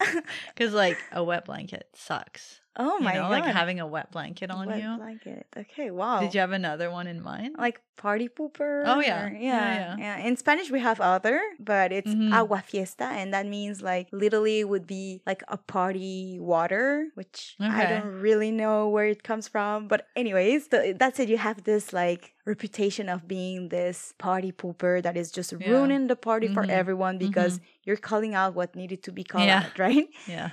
[0.48, 2.60] Because, like, a wet blanket sucks.
[2.78, 4.96] Oh my you know, god like having a wet blanket on Wet you.
[4.96, 7.56] blanket okay wow Did you have another one in mind?
[7.58, 9.24] like party pooper Oh, yeah.
[9.24, 9.96] or- Yeah, yeah, yeah.
[9.98, 12.32] yeah in Spanish we have other but it's Mhm.
[12.32, 17.86] agua fiesta and that means like literally would be like a party water which I
[17.86, 21.92] don't really know where it comes from but anyways so that's it you have this
[21.94, 25.70] like reputation of being this party pooper that is just Yeah.
[25.70, 26.70] ruining the party for Mhm.
[26.80, 30.50] everyone because you're calling out what needed to be called out right yeah.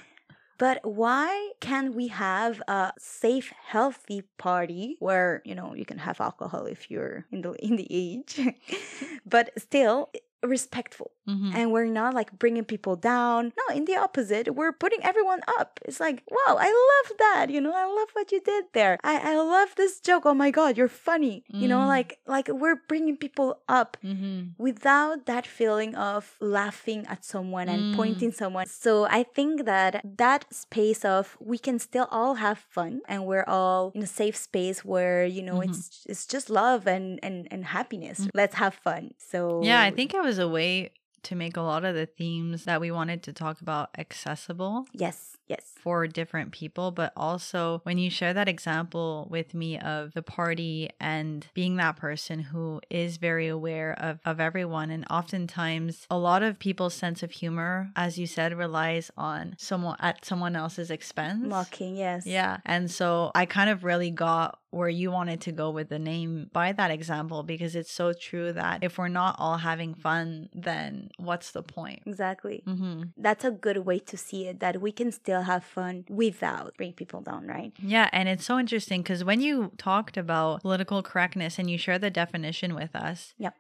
[0.58, 6.22] But why can't we have a safe, healthy party where you know you can have
[6.22, 8.39] alcohol if you're in the in the age,
[9.26, 10.10] but still
[10.44, 11.55] respectful Mm-hmm.
[11.55, 15.79] and we're not like bringing people down no in the opposite we're putting everyone up
[15.86, 19.31] it's like wow i love that you know i love what you did there i
[19.31, 21.88] i love this joke oh my god you're funny you know Mm.
[21.88, 24.62] like like we're bringing people up Mm-hmm.
[24.62, 27.95] without that feeling of laughing at someone and Mm.
[27.95, 28.65] pointing someone.
[28.67, 33.45] So I think that that space of we can still all have fun and we're
[33.47, 35.65] all in a safe space where you know Mhm.
[35.69, 38.27] it's it's just love and and and happiness.
[38.33, 39.03] Let's have fun.
[39.31, 40.91] So Yeah, I think it was a way
[41.23, 45.38] to make a lot of the themes that we wanted to talk about accessible yes,
[45.47, 45.73] yes.
[45.79, 50.89] for different people, but also when you share that example with me of the party
[50.99, 56.43] and being that person who is very aware of, of everyone, and oftentimes a lot
[56.43, 61.45] of people's sense of humor, as you said, relies on someone at someone else's expense.
[61.47, 62.25] Mocking, yes.
[62.25, 62.57] Yeah.
[62.65, 66.49] And so I kind of really got where you wanted to go with the name
[66.51, 71.09] by that example because it's so true that if we're not all having fun, then
[71.17, 72.01] what's the point?
[72.05, 72.63] Exactly.
[72.67, 73.03] Mm-hmm.
[73.17, 76.93] That's a good way to see it that we can still have fun without bring
[76.93, 77.71] people down, right?
[77.81, 81.99] Yeah, and it's so interesting because when you talked about political correctness and you share
[81.99, 83.55] the definition with us, Yep.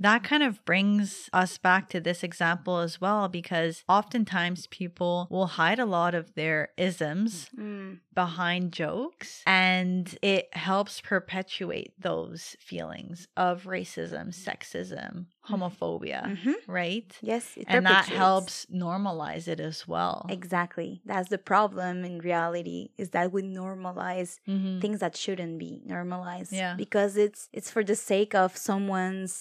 [0.00, 5.46] that kind of brings us back to this example as well because oftentimes people will
[5.46, 7.98] hide a lot of their isms Mm.
[8.24, 10.04] Behind jokes and
[10.34, 13.16] it helps perpetuate those feelings
[13.48, 15.12] of racism, sexism,
[15.50, 17.10] homophobia, hmm right?
[17.32, 18.54] Yes, it And that helps
[18.86, 20.16] normalize it as well.
[20.38, 20.90] Exactly.
[21.10, 24.80] That's the problem in reality is that we normalize Mhm.
[24.82, 26.52] things that shouldn't be normalized.
[26.62, 26.74] Yeah.
[26.84, 29.34] Because it's it's for the sake of someone's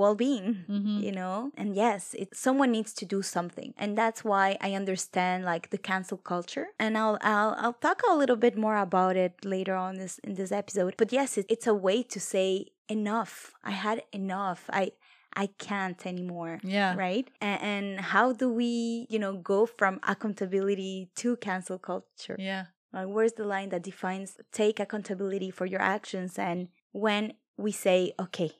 [0.00, 0.64] well-being.
[0.76, 1.02] Mhm.
[1.06, 1.36] You know?
[1.60, 3.70] And yes, it someone needs to do something.
[3.82, 6.66] And that's why I understand like the cancel culture.
[6.78, 10.34] And I'll I'll I'll talk a little bit more about it later on this in
[10.34, 10.94] this episode.
[10.96, 13.52] But yes, it, it's a way to say enough.
[13.64, 14.60] I had enough.
[14.72, 14.92] I
[15.34, 16.94] I can't anymore Yeah.
[16.94, 22.64] right and, and how do we you know go from accountability to cancel culture Yeah.
[22.92, 26.68] like where's the line that defines take accountability for your actions and
[27.04, 28.50] when we say okay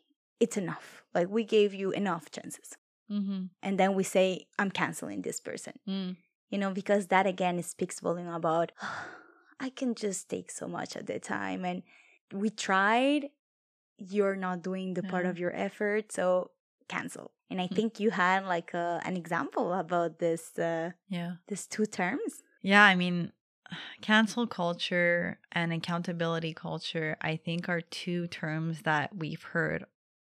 [0.40, 2.68] it's enough like we gave you enough chances
[3.10, 3.42] Mm-hmm.
[3.62, 6.16] and then we say i'm canceling this person Mm.
[6.52, 8.72] you know because that again speaks volume about
[9.66, 11.82] i can just take so much at the time and
[12.42, 13.30] we tried
[13.98, 15.30] you're not doing the part Yeah.
[15.30, 16.50] of your effort so
[16.88, 17.76] cancel and i Mm.
[17.76, 21.32] think you had like a, an example about this uh Yeah.
[21.48, 23.32] these two terms Yeah, I mean,
[24.08, 29.84] cancel culture and accountability culture, I think, are two terms that we've heard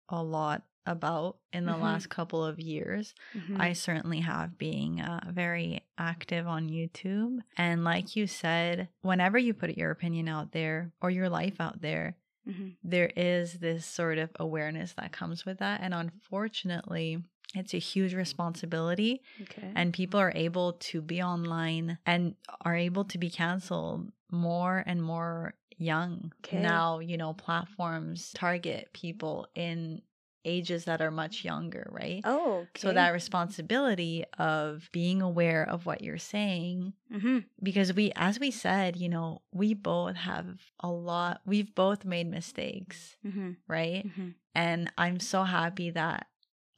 [0.08, 1.80] a lot about in the Mhm.
[1.80, 3.14] last couple of years.
[3.34, 3.60] Mhm.
[3.60, 7.38] I certainly have, being uh, very active on YouTube.
[7.56, 11.80] And like you said, whenever you put your opinion out there or your life out
[11.80, 12.76] there, Mhm.
[12.82, 15.80] there is this sort of awareness that comes with that.
[15.80, 17.22] And unfortunately,
[17.54, 23.04] it's a huge responsibility okay and people are able to be online and are able
[23.04, 26.60] to be canceled more and more young Okay.
[26.60, 30.02] now you know platforms target people in
[30.46, 32.22] ages that are much younger, right?
[32.24, 32.80] Oh, okay.
[32.80, 38.50] So that responsibility of being aware of what you're saying, hmm because we, as we
[38.50, 40.46] said, you know, we both have
[40.80, 44.06] a lot, we've both made mistakes, hmm right?
[44.14, 46.28] hmm And I'm so happy that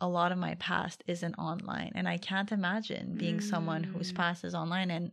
[0.01, 1.93] a lot of my past isn't online.
[1.95, 4.15] And I can't imagine being someone whose Mm.
[4.15, 4.91] past is online.
[4.91, 5.11] And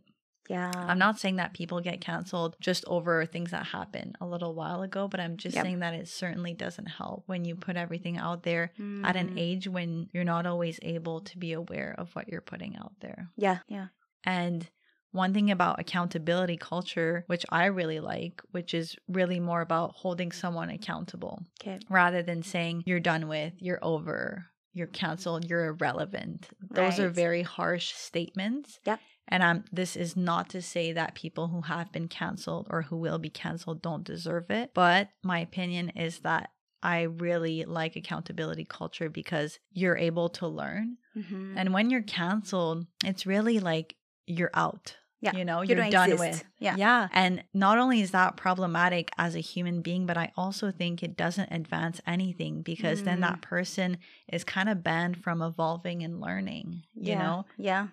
[0.48, 0.70] Yeah.
[0.74, 4.82] I'm not saying that people get canceled just over things that happened a little while
[4.82, 5.64] ago, but I'm just Yep.
[5.64, 8.72] saying that it certainly doesn't help when you put everything out there
[9.04, 9.38] at an Mm.
[9.40, 13.30] age when you're not always able to be aware of what you're putting out there.
[13.36, 13.58] Yeah.
[13.68, 13.88] Yeah.
[14.24, 14.68] And
[15.12, 20.30] one thing about accountability culture, which I really like, which is really more about holding
[20.30, 21.78] someone accountable Okay.
[21.88, 26.50] rather than saying you're done with, you're over, you're canceled, you're irrelevant.
[26.70, 28.78] Those are very harsh statements.
[28.84, 29.00] Yep.
[29.28, 32.96] And um, this is not to say that people who have been canceled or who
[32.96, 34.70] will be canceled don't deserve it.
[34.74, 36.50] But my opinion is that
[36.82, 40.98] I really like accountability culture because you're able to learn.
[41.14, 44.96] hmm And when you're canceled, it's really like you're out.
[45.22, 45.34] Yeah.
[45.34, 46.20] You know, You you're done exist.
[46.42, 46.44] with.
[46.60, 46.76] Yeah.
[46.76, 47.08] Yeah.
[47.12, 51.16] And not only is that problematic as a human being, but I also think it
[51.16, 53.22] doesn't advance anything because then Mm.
[53.22, 53.96] that person
[54.30, 57.22] is kind of banned from evolving and learning, you yeah.
[57.22, 57.46] know?
[57.56, 57.88] Yeah.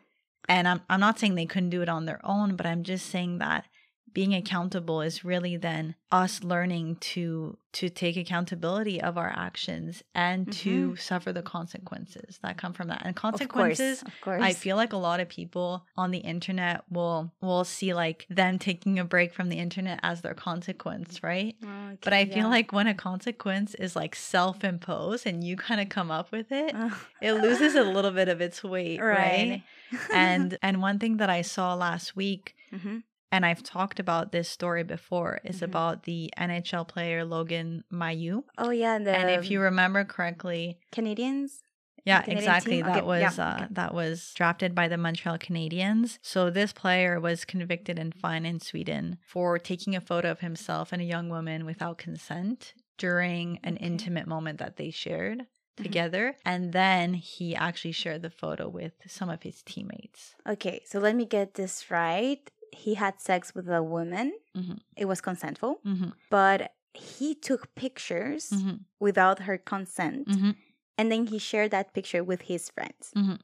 [0.49, 3.07] And I'm I'm not saying they couldn't do it on their own, but I'm just
[3.07, 3.65] saying that
[4.13, 10.51] being accountable is really then us learning to to take accountability of our actions and
[10.53, 10.95] to mm-hmm.
[10.95, 13.01] suffer the consequences that come from that.
[13.03, 14.13] And consequences Of course.
[14.13, 14.43] Of course.
[14.43, 18.59] I feel like a lot of people on the internet will will see like them
[18.59, 21.55] taking a break from the internet as their consequence, right?
[21.63, 22.47] Mm, but I feel yeah.
[22.47, 26.75] like when a consequence is like self-imposed and you kind of come up with it,
[26.75, 26.93] Ugh.
[27.21, 29.63] it loses a little bit of its weight, right?
[30.13, 32.99] and and one thing that I saw last week hmm
[33.33, 35.63] and I've talked about this story before is Mhm.
[35.63, 38.43] about the NHL player Logan Mailloux.
[38.59, 41.63] oh yeah, the and if you remember correctly, Canadians.
[42.05, 42.77] yeah, Canadian exactly.
[42.77, 42.85] team?
[42.85, 43.67] That Okay, was yeah, uh, okay.
[43.71, 46.19] that was drafted by the Montreal Canadiens.
[46.21, 50.93] So this player was convicted and fined in Sweden for taking a photo of himself
[50.93, 53.85] and a young woman without consent during an Okay.
[53.87, 55.83] intimate moment that they shared Mhm.
[55.83, 56.37] together.
[56.45, 60.35] And then he actually shared the photo with some of his teammates.
[60.45, 62.51] Okay, so let me get this right.
[62.73, 64.33] He had sex with a woman.
[64.55, 64.79] Mhm.
[64.97, 70.51] It was consentful, hmm but he took pictures hmm without her consent, hmm
[70.97, 73.11] and then he shared that picture with his friends.
[73.15, 73.39] Mhm.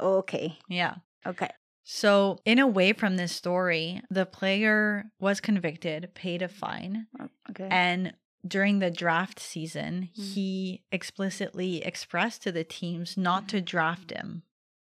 [0.00, 0.58] Okay.
[0.68, 0.96] Yeah.
[1.26, 1.50] Okay.
[1.84, 7.06] So, in a way, from this story, the player was convicted, paid a fine,
[7.50, 7.68] Okay.
[7.70, 8.14] and
[8.46, 10.32] during the draft season, Mm.
[10.34, 14.42] he explicitly expressed to the teams not to draft him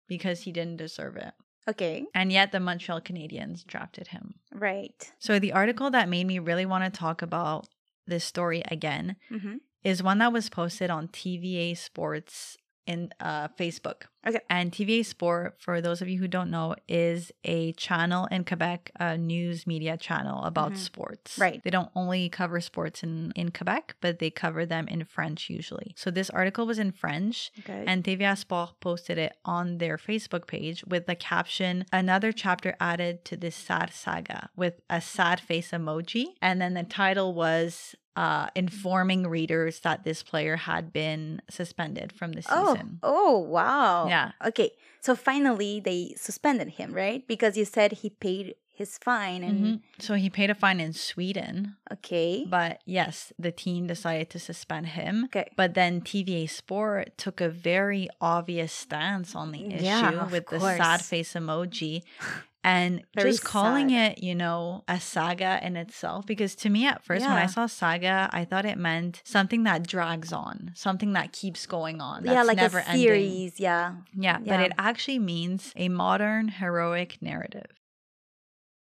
[0.08, 1.34] because he didn't deserve it.
[1.68, 2.04] Okay.
[2.14, 4.34] And yet, the Montreal Canadiens drafted him.
[4.52, 5.12] Right.
[5.18, 7.68] So, the article that made me really want to talk about
[8.06, 9.56] this story again Mm-hmm.
[9.84, 14.04] is one that was posted on TVA Sports in uh, Facebook.
[14.28, 14.40] Okay.
[14.50, 18.90] And TVA Sport, for those of you who don't know, is a channel in Quebec,
[19.00, 20.76] a news media channel about Mhm.
[20.78, 21.38] sports.
[21.38, 21.62] Right.
[21.64, 25.94] They don't only cover sports in, in Quebec, but they cover them in French usually.
[25.96, 27.50] So this article was in French.
[27.60, 27.84] Okay.
[27.86, 33.24] And TVA Sport posted it on their Facebook page with the caption, another chapter added
[33.26, 36.26] to this sad saga with a sad face emoji.
[36.42, 42.32] And then the title was uh, informing readers that this player had been suspended from
[42.32, 42.58] the season.
[42.58, 42.74] oh.
[42.74, 42.98] season.
[43.04, 43.38] Oh.
[43.38, 44.08] Wow.
[44.08, 44.17] Yeah.
[44.44, 44.70] Okay.
[45.00, 47.26] So finally, they suspended him, right?
[47.26, 49.80] Because you said he paid his fine, and Mhm.
[49.98, 51.76] So he paid a fine in Sweden.
[51.92, 52.44] okay.
[52.46, 55.24] But yes, the team decided to suspend him.
[55.26, 55.48] Okay.
[55.56, 60.60] But then TVA Sport took a very obvious stance on the issue Yeah, with the
[60.60, 62.02] sad face emoji
[62.64, 64.12] and Very just calling sad.
[64.12, 66.26] it, you know, a saga in itself.
[66.26, 69.86] Because to me, at first, when I saw saga, I thought it meant something that
[69.86, 72.24] drags on, something that keeps going on.
[72.24, 73.60] That's yeah, like never a series.
[73.60, 73.96] Yeah.
[74.14, 77.66] Yeah, but it actually means a modern heroic narrative.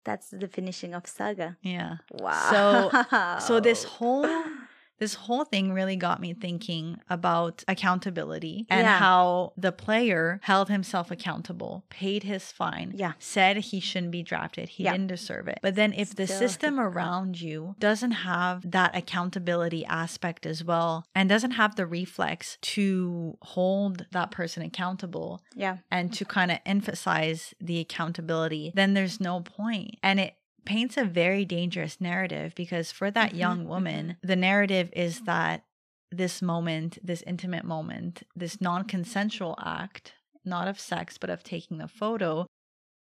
[0.04, 1.56] That's the definition of saga.
[1.62, 1.96] Yeah.
[2.12, 2.90] Wow.
[3.10, 4.24] So, so this whole
[4.98, 8.98] this whole thing really got me thinking about accountability and Yeah.
[8.98, 13.12] how the player held himself accountable, paid his fine, Yeah.
[13.18, 14.92] said he shouldn't be drafted, he Yeah.
[14.92, 15.58] didn't deserve it.
[15.62, 21.28] But then if the system around you doesn't have that accountability aspect as well and
[21.28, 25.78] doesn't have the reflex to hold that person accountable yeah.
[25.90, 29.96] and to kind of emphasize the accountability, then there's no point.
[30.02, 30.34] And it
[30.66, 35.64] paints a very dangerous narrative because for that Mhm, young woman, the narrative is that
[36.10, 41.78] this moment, this intimate moment, this non consensual act, not of sex, but of taking
[41.78, 42.46] the photo,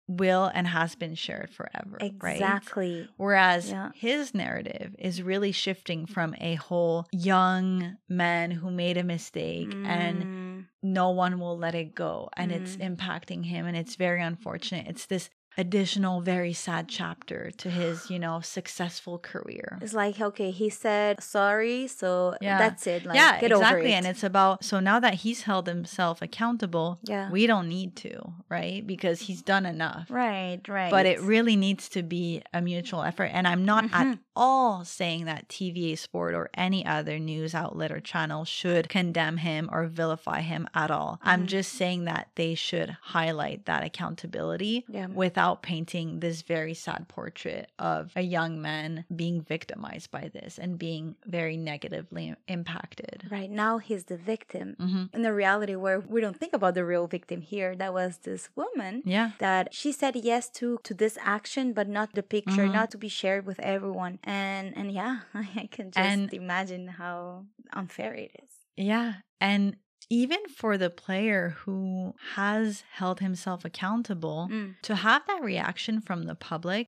[0.08, 1.98] will and has been shared forever.
[2.00, 2.10] Right?
[2.10, 3.10] Exactly.
[3.18, 3.92] Whereas Yeah.
[3.94, 10.24] his narrative is really shifting from a whole young man who made a mistake and
[10.24, 12.98] Mm, no one will let it go and it's Mm.
[12.98, 14.88] impacting him and it's very unfortunate.
[14.88, 19.78] It's this additional very sad chapter to his, you know, successful career.
[19.82, 22.58] it's like okay, he said sorry, so Yeah.
[22.60, 23.06] that's it.
[23.06, 23.80] Like, yeah, get exactly.
[23.80, 23.92] over it.
[23.92, 28.34] And it's about so now that he's held himself accountable, yeah, we don't need to,
[28.50, 28.86] right?
[28.86, 30.08] Because he's done enough.
[30.10, 30.92] right, right.
[30.92, 33.30] But it really needs to be a mutual effort.
[33.34, 34.20] And I'm not at Mhm.
[34.40, 39.70] All saying that TVA Sport or any other news outlet or channel should condemn him
[39.72, 41.20] or vilify him at all.
[41.22, 41.48] I'm Mhm.
[41.58, 45.08] just saying that they should highlight that accountability Yeah.
[45.08, 50.80] without painting this very sad portrait of a young man being victimized by this and
[50.80, 53.28] being very negatively impacted.
[53.30, 54.76] right now he's the victim.
[54.80, 58.20] hmm In the reality where we don't think about the real victim here, that was
[58.20, 59.32] this woman Yeah.
[59.40, 62.74] that she said yes to to this action but not the picture Mhm.
[62.80, 67.46] not to be shared with everyone and and yeah i can just And- imagine how
[67.74, 69.12] unfair it is Yeah.
[69.42, 69.76] And
[70.10, 74.70] even for the player who has held himself accountable, Mm.
[74.88, 76.88] to have that reaction from the public,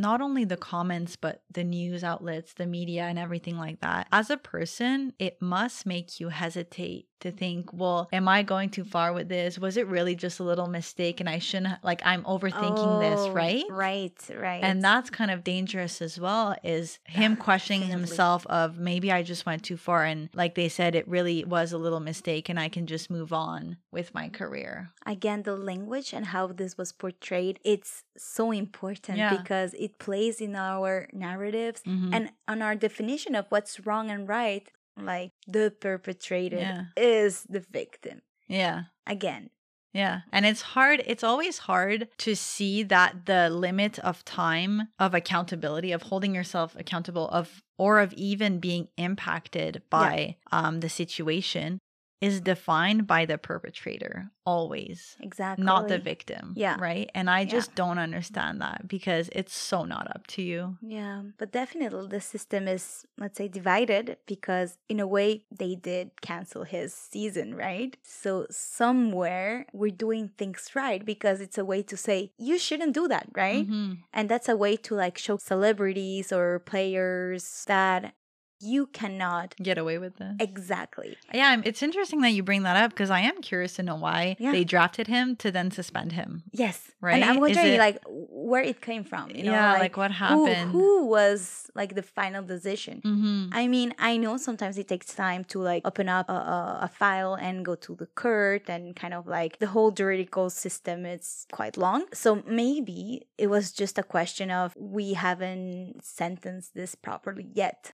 [0.00, 4.30] not only the comments, but the news outlets, the media, and everything like that, as
[4.30, 9.12] a person, it must make you hesitate to think, well, am I going too far
[9.12, 9.58] with this?
[9.58, 13.32] Was it really just a little mistake and I shouldn't, like, I'm overthinking this, Oh,
[13.32, 13.64] right?
[13.68, 19.12] right right And that's kind of dangerous as well, is him questioning himself of maybe
[19.12, 20.04] I just went too far.
[20.04, 23.34] And like they said, it really was a little mistake and I can just move
[23.34, 24.88] on with my career.
[25.04, 29.36] again the language and how this was portrayed it's so important Yeah.
[29.36, 32.14] because it plays in our narratives Mhm.
[32.14, 36.84] and on our definition of what's wrong and right like the perpetrator Yeah.
[36.96, 38.84] is the victim yeah.
[39.06, 39.50] again
[39.92, 40.20] Yeah.
[40.30, 45.90] And it's hard, it's always hard to see that the limit of time of accountability,
[45.90, 51.80] of holding yourself accountable, of or of even being impacted by um, the situation
[52.20, 55.16] is defined by the perpetrator always.
[55.20, 56.52] exactly Not the victim.
[56.56, 56.76] Yeah.
[56.78, 57.10] Right.
[57.14, 57.46] And I Yeah.
[57.56, 60.76] just don't understand that because it's so not up to you.
[60.82, 66.20] Yeah, but definitely the system is, let's say, divided because in a way they did
[66.20, 67.96] cancel his season, right?
[68.02, 73.06] So somewhere we're doing things right because it's a way to say you shouldn't do
[73.08, 73.66] that, right?
[73.68, 73.98] Mhm.
[74.12, 78.14] And that's a way to like show celebrities or players that
[78.60, 80.34] you cannot Get away with this.
[80.38, 81.16] exactly.
[81.32, 84.36] Yeah, it's interesting that you bring that up because I am curious to know why
[84.38, 84.52] Yeah.
[84.52, 86.42] they drafted him to then suspend him.
[86.52, 87.14] Yes, Right?
[87.22, 89.30] And I'm wondering it- like where it came from.
[89.30, 90.70] You know, yeah, like, what happened?
[90.72, 93.00] who was like the final decision?
[93.02, 96.78] hmm I mean, I know sometimes it takes time to like open up a, a,
[96.82, 101.06] a file and go to the court and kind of like the whole juridical system
[101.06, 102.04] is quite long.
[102.12, 107.92] So maybe it was just a question of we haven't sentenced this properly yet.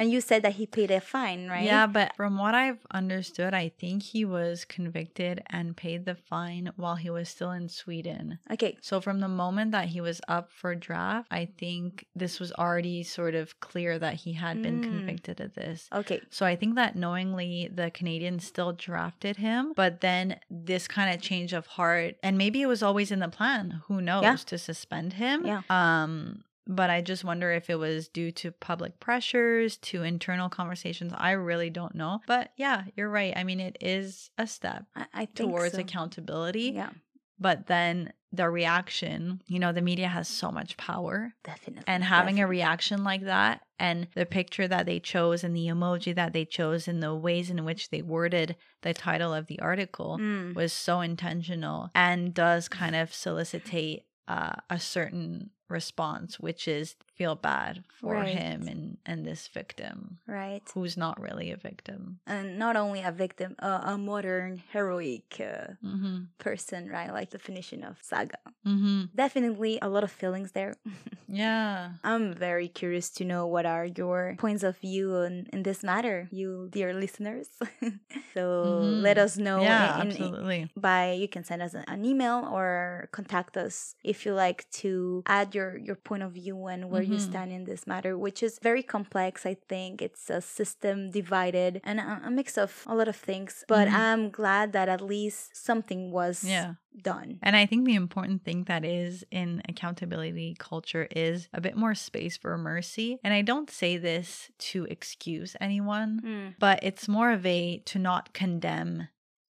[0.00, 1.62] And you said that he paid a fine, right?
[1.62, 6.72] Yeah, but from what I've understood, I think he was convicted and paid the fine
[6.76, 8.38] while he was still in Sweden.
[8.50, 8.78] Okay.
[8.80, 13.02] So from the moment that he was up for draft, I think this was already
[13.02, 14.84] sort of clear that he had been Mm.
[14.84, 15.86] convicted of this.
[15.92, 16.22] Okay.
[16.30, 21.20] So I think that knowingly the Canadiens still drafted him, but then this kind of
[21.20, 25.12] change of heart, and maybe it was always in the plan, who knows, to suspend
[25.24, 25.44] him.
[25.46, 25.60] Yeah.
[25.68, 31.12] Um, but I just wonder if it was due to public pressures, to internal conversations.
[31.16, 32.20] I really don't know.
[32.26, 33.32] But yeah, you're right.
[33.36, 35.80] I mean, it is a step I, I towards so.
[35.80, 36.72] accountability.
[36.74, 36.90] Yeah,
[37.38, 41.82] But then the reaction, you know, the media has so much power definitely.
[41.88, 46.14] and having a reaction like that and the picture that they chose and the emoji
[46.14, 50.16] that they chose and the ways in which they worded the title of the article
[50.20, 50.54] Mm.
[50.54, 57.34] was so intentional and does kind of solicitate uh, a certain response which is feel
[57.36, 58.34] bad for Right.
[58.36, 60.62] him and and this victim right.
[60.74, 65.76] who's not really a victim And not only a victim, uh, a modern heroic uh,
[65.84, 66.16] mm-hmm.
[66.38, 67.12] person, right?
[67.12, 68.40] Like definition of saga.
[68.66, 69.00] Mm-hmm.
[69.14, 70.72] Definitely a lot of feelings there.
[71.28, 75.80] yeah I'm very curious to know what are your points of view in, in this
[75.84, 77.48] matter, you dear listeners.
[78.34, 78.42] so
[78.80, 79.02] Mhm.
[79.08, 83.08] let us know yeah in- in- absolutely by you can send us an email or
[83.12, 87.16] contact us if you like to add your your point of view and where you
[87.18, 87.28] Mhm.
[87.30, 91.96] stand in this matter which is very complex i think it's a system divided and
[92.00, 93.94] a, a mix of a lot of things but Mhm.
[94.04, 96.74] i'm glad that at least something was yeah
[97.12, 101.76] done And I think the important thing that is in accountability culture is a bit
[101.82, 103.10] more space for mercy.
[103.24, 107.98] And I don't say this to excuse anyone, Mm, but it's more of a to
[108.10, 109.06] not condemn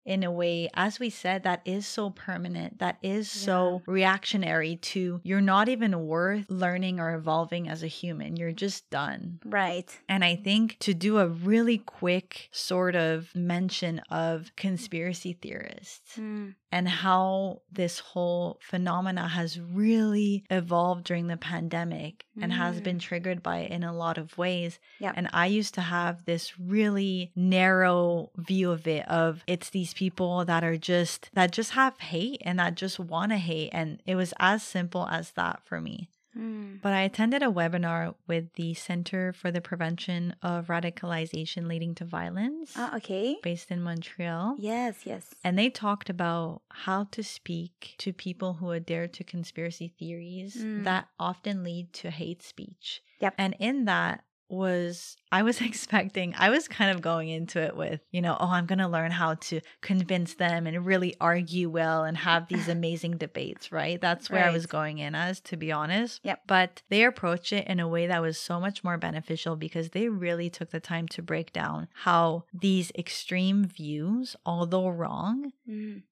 [0.08, 5.20] in a way, as we said, that is so permanent, that is so reactionary to
[5.24, 8.38] you're not even worth learning or evolving as a human.
[8.38, 9.40] You're just done.
[9.46, 9.90] Right.
[10.08, 16.56] And I think to do a really quick sort of mention of conspiracy theorists Mm.
[16.72, 22.84] and how this whole phenomena has really evolved during the pandemic and has Mm.
[22.84, 24.80] been triggered by it in a lot of ways.
[25.00, 25.12] Yeah.
[25.16, 30.46] And I used to have this really narrow view of it of it's these people
[30.46, 34.16] that are just that just have hate and that just want to hate and it
[34.16, 36.08] was as simple as that for me.
[36.38, 36.80] Mm.
[36.84, 42.06] But I attended a webinar with the Center for the Prevention of Radicalization Leading to
[42.06, 43.38] Violence Ah, okay.
[43.42, 44.56] based in Montreal.
[44.60, 45.34] Yes, yes.
[45.44, 50.84] And they talked about how to speak to people who adhere to conspiracy theories Mm.
[50.84, 53.02] that often lead to hate speech.
[53.20, 53.34] Yep.
[53.40, 58.02] And in that was, I was expecting, I was kind of going into it with,
[58.12, 62.04] you know, oh, I'm going to learn how to convince them and really argue well
[62.04, 64.00] and have these amazing debates, right?
[64.00, 66.22] That's where I was going in as, to be honest.
[66.24, 66.42] Yep.
[66.48, 70.10] But they approached it in a way that was so much more beneficial because they
[70.10, 76.04] really took the time to break down how these extreme views, although wrong, Mm.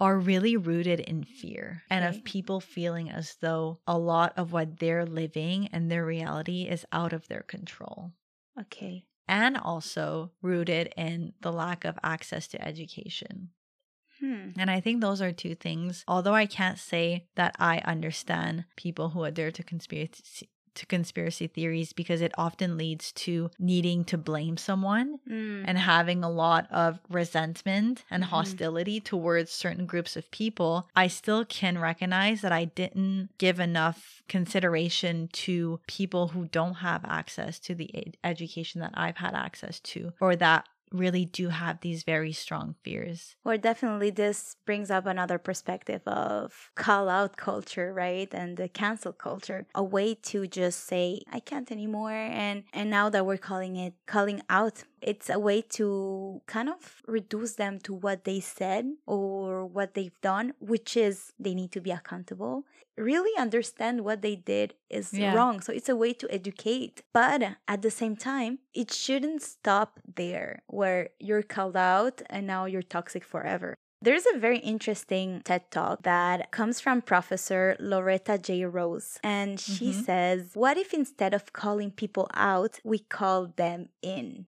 [0.00, 2.16] Are really rooted in fear and Okay.
[2.18, 6.86] of people feeling as though a lot of what they're living and their reality is
[6.92, 8.12] out of their control.
[8.58, 9.04] Okay.
[9.28, 13.50] And also rooted in the lack of access to education.
[14.18, 14.50] Hmm.
[14.58, 16.04] And I think those are two things.
[16.08, 21.92] Although I can't say that I understand people who adhere to conspiracy to conspiracy theories
[21.92, 25.64] because it often leads to needing to blame someone Mm.
[25.66, 28.28] and having a lot of resentment and Mhm.
[28.28, 34.22] hostility towards certain groups of people, I still can recognize that I didn't give enough
[34.28, 39.80] consideration to people who don't have access to the ed- education that I've had access
[39.80, 43.36] to or that really do have these very strong fears.
[43.44, 48.32] Or definitely this brings up another perspective of call out culture, right?
[48.32, 49.66] And the cancel culture.
[49.74, 52.12] A way to just say, I can't anymore.
[52.12, 57.02] And and now that we're calling it calling out, it's a way to kind of
[57.06, 61.80] reduce them to what they said or what they've done, which is they need to
[61.80, 62.64] be accountable.
[62.96, 65.34] Really understand what they did is Yeah.
[65.34, 65.60] wrong.
[65.60, 67.02] So it's a way to educate.
[67.12, 72.66] But at the same time, it shouldn't stop there where you're called out and now
[72.66, 73.74] you're toxic forever.
[74.02, 78.64] There's a very interesting TED talk that comes from Professor Loretta J.
[78.64, 79.18] Ross.
[79.22, 80.04] And she Mhm.
[80.04, 84.46] says, What if instead of calling people out, we call them in?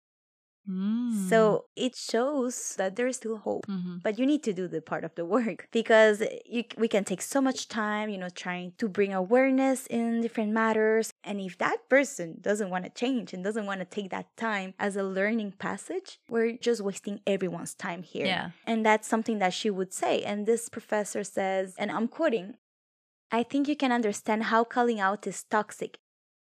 [0.68, 1.28] Mm.
[1.28, 3.66] So it shows that there's still hope.
[3.66, 4.02] Mhm.
[4.02, 7.22] But you need to do the part of the work because you, we can take
[7.22, 11.12] so much time, you know, trying to bring awareness in different matters.
[11.24, 14.74] And if that person doesn't want to change and doesn't want to take that time
[14.78, 18.26] as a learning passage, we're just wasting everyone's time here.
[18.26, 18.50] Yeah.
[18.66, 20.22] And that's something that she would say.
[20.22, 22.54] And this professor says, and I'm quoting,
[23.30, 25.98] I think you can understand how calling out is toxic.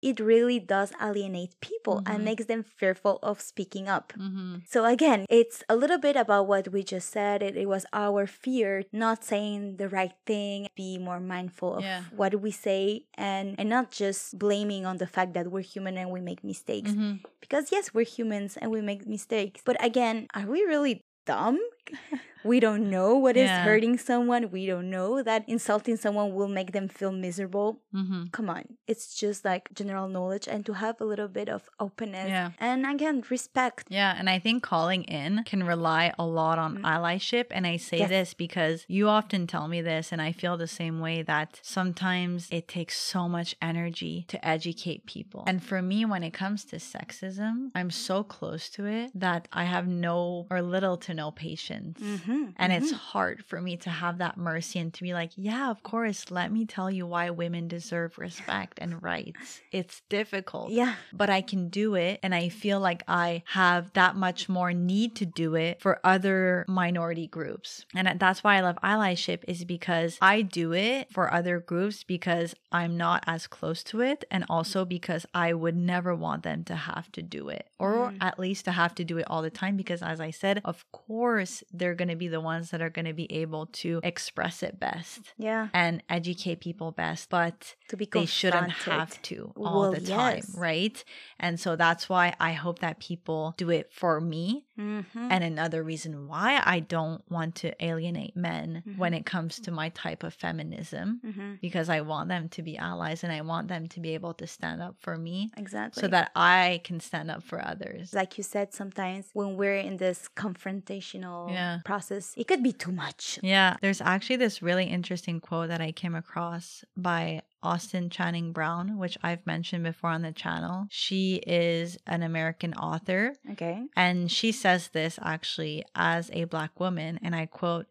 [0.03, 2.09] It really does alienate people Mhm.
[2.14, 4.12] and makes them fearful of speaking up.
[4.16, 4.62] Mhm.
[4.68, 7.42] So again, it's a little bit about what we just said.
[7.42, 12.03] It, it was our fear not saying the right thing, be more mindful of Yeah.
[12.14, 16.11] what we say and and not just blaming on the fact that we're human and
[16.11, 16.92] we make mistakes.
[16.92, 17.24] Mhm.
[17.40, 19.62] Because yes, we're humans and we make mistakes.
[19.64, 21.59] But again, are we really dumb?
[22.47, 23.64] we don't know what is Yeah.
[23.64, 24.51] hurting someone.
[24.51, 27.68] We don't know that insulting someone will make them feel miserable.
[27.94, 28.30] Mhm.
[28.32, 28.64] Come on.
[28.86, 32.51] It's just like general knowledge and to have a little bit of openness Yeah.
[32.59, 33.86] and again respect.
[33.88, 36.82] Yeah, and I think calling in can rely a lot on Mm.
[36.94, 37.47] allyship.
[37.51, 38.09] And I say Yes.
[38.09, 42.49] this because you often tell me this, and I feel the same way that sometimes
[42.51, 45.44] it takes so much energy to educate people.
[45.47, 49.64] And for me, when it comes to sexism, I'm so close to it that I
[49.64, 52.01] have no or little to no patience.
[52.37, 52.97] Mhm, And it's mhm.
[52.97, 56.53] hard for me to have that mercy and to be like, yeah, of course, let
[56.53, 59.61] me tell you why women deserve respect and rights.
[59.72, 60.95] It's difficult yeah.
[61.12, 62.20] but I can do it.
[62.22, 66.64] And I feel like I have that much more need to do it for other
[66.68, 67.84] minority groups.
[67.95, 72.55] And that's why I love allyship, is because I do it for other groups because
[72.72, 74.24] I'm not as close to it.
[74.30, 78.18] And also because I would never want them to have to do it, or Mm.
[78.20, 79.76] at least to have to do it all the time.
[79.76, 83.04] Because as I said, of course, they're going to be the ones that are going
[83.06, 85.68] to be able to express it best Yeah.
[85.72, 87.30] and educate people best.
[87.30, 90.54] But To be they shouldn't have to all Well, the time, yes.
[90.56, 91.04] right?
[91.38, 94.64] And so that's why I hope that people do it for me.
[94.78, 95.04] Mhm.
[95.14, 99.16] And another reason why I don't want to alienate men when Mhm.
[99.20, 101.60] it comes to my type of feminism, Mhm.
[101.60, 104.46] because I want them to be allies and I want them to be able to
[104.46, 106.00] stand up for me Exactly.
[106.02, 108.12] so that I can stand up for others.
[108.12, 111.78] like you said, sometimes when we're in this confrontational Yeah.
[111.84, 113.38] process, it could be too much.
[113.42, 118.98] Yeah, there's actually this really interesting quote that I came across by Austin Channing Brown,
[118.98, 120.86] which I've mentioned before on the channel.
[120.90, 123.34] She is an American author.
[123.52, 123.82] Okay.
[123.96, 127.18] And she says this actually as a Black woman.
[127.22, 127.86] And I quote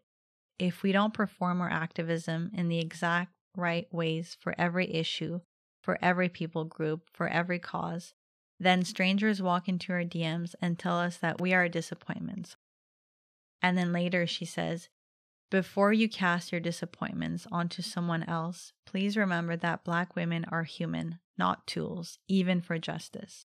[0.58, 5.40] If we don't perform our activism in the exact right ways for every issue,
[5.82, 8.14] for every people group, for every cause,
[8.58, 12.56] then strangers walk into our DMs and tell us that we are disappointments.
[13.62, 14.88] And then later she says,
[15.50, 21.20] before you cast your disappointments onto someone else, please remember that Black women are human,
[21.38, 23.46] not tools, even for justice.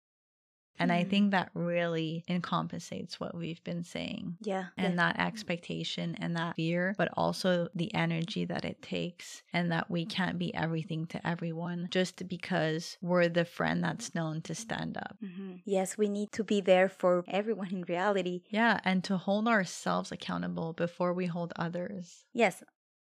[0.77, 1.09] And I Hmm.
[1.09, 4.37] think that really encompasses what we've been saying.
[4.41, 4.65] Yeah.
[4.77, 5.11] And yeah.
[5.11, 10.05] that expectation and that fear, but also the energy that it takes, and that we
[10.05, 15.17] can't be everything to everyone just because we're the friend that's known to stand up.
[15.23, 15.61] Mhm.
[15.65, 18.41] Yes, we need to be there for everyone in reality.
[18.49, 22.25] Yeah, and to hold ourselves accountable before we hold others.
[22.33, 22.63] Yes.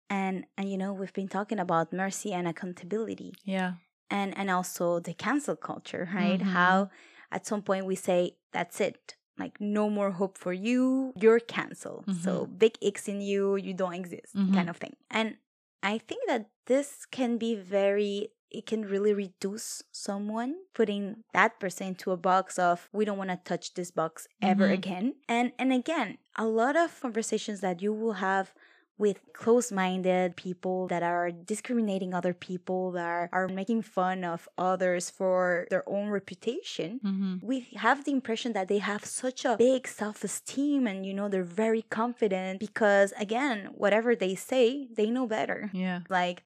[0.10, 3.74] And and you know, we've been talking about mercy and accountability Yeah.
[4.10, 6.40] and and also the cancel culture, right?
[6.42, 6.54] Mhm.
[6.54, 6.90] How
[7.32, 9.16] at some point we say that's it.
[9.38, 11.14] Like no more hope for you.
[11.16, 12.06] You're canceled.
[12.24, 14.54] So big X in you, you don't exist Mhm.
[14.54, 14.96] kind of thing.
[15.10, 15.38] And
[15.82, 21.86] I think that this can be very it can really reduce someone putting that person
[21.90, 24.74] into a box of we don't want to touch this box ever Mhm.
[24.74, 25.16] again.
[25.30, 28.54] And and again, a lot of conversations that you will have
[29.00, 35.10] with close-minded people that are discriminating other people that are, are making fun of others
[35.10, 37.36] for their own reputation Mm-hmm.
[37.52, 41.44] we have the impression that they have such a big self-esteem and you know they're
[41.66, 46.00] very confident because again whatever they say they know better Yeah.
[46.10, 46.44] like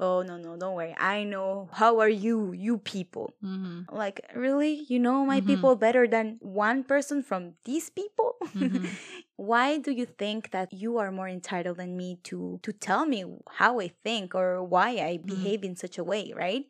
[0.00, 3.94] oh no no don't worry i know how are you you people Mm-hmm.
[3.96, 5.46] like really you know my Mhm.
[5.50, 8.84] people better than one person from these people Mhm.
[9.36, 13.24] why do you think that you are more entitled than me to to tell me
[13.60, 16.66] how i think or why i behave in such a way right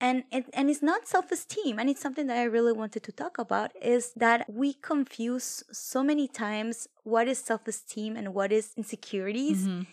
[0.00, 3.38] and it, and it's not self-esteem and it's something that i really wanted to talk
[3.38, 9.66] about is that we confuse so many times what is self-esteem and what is insecurities
[9.66, 9.86] Mhm.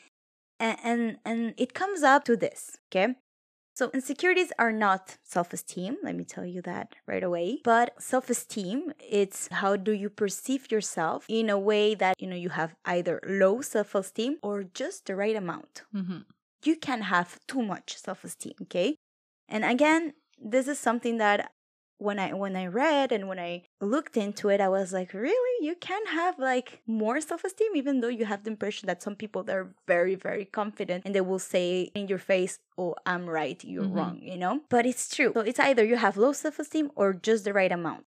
[0.64, 3.16] And, and and it comes up to this okay?
[3.76, 9.47] So insecurities are not self-esteem let me tell you that right away but self-esteem it's
[9.61, 13.61] how do you perceive yourself in a way that you know you have either low
[13.61, 15.74] self-esteem or just the right amount.
[15.93, 16.26] Mhm.
[16.70, 18.89] you can have too much self-esteem okay?
[19.53, 20.14] And again
[20.53, 21.39] this is something that
[21.97, 25.65] when i when i read and when i looked into it i was like really
[25.65, 29.43] you can have like more self-esteem even though you have the impression that some people
[29.43, 33.85] they're very very confident and they will say in your face oh i'm right you're
[33.85, 33.95] Mhm.
[33.95, 37.43] wrong you know but it's true so it's either you have low self-esteem or just
[37.45, 38.05] the right amount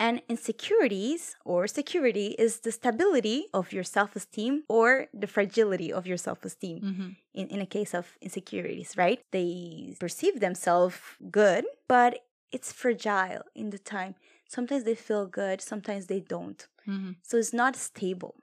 [0.00, 6.06] and insecurities or security is the stability of your self esteem or the fragility of
[6.06, 7.16] your self esteem Mhm.
[7.34, 9.20] in, in a case of insecurities, right?
[9.32, 10.96] They perceive themselves
[11.30, 14.14] good, but it's fragile in the time.
[14.48, 16.66] Sometimes they feel good, sometimes they don't.
[16.86, 17.16] Mhm.
[17.22, 18.34] So it's not stable.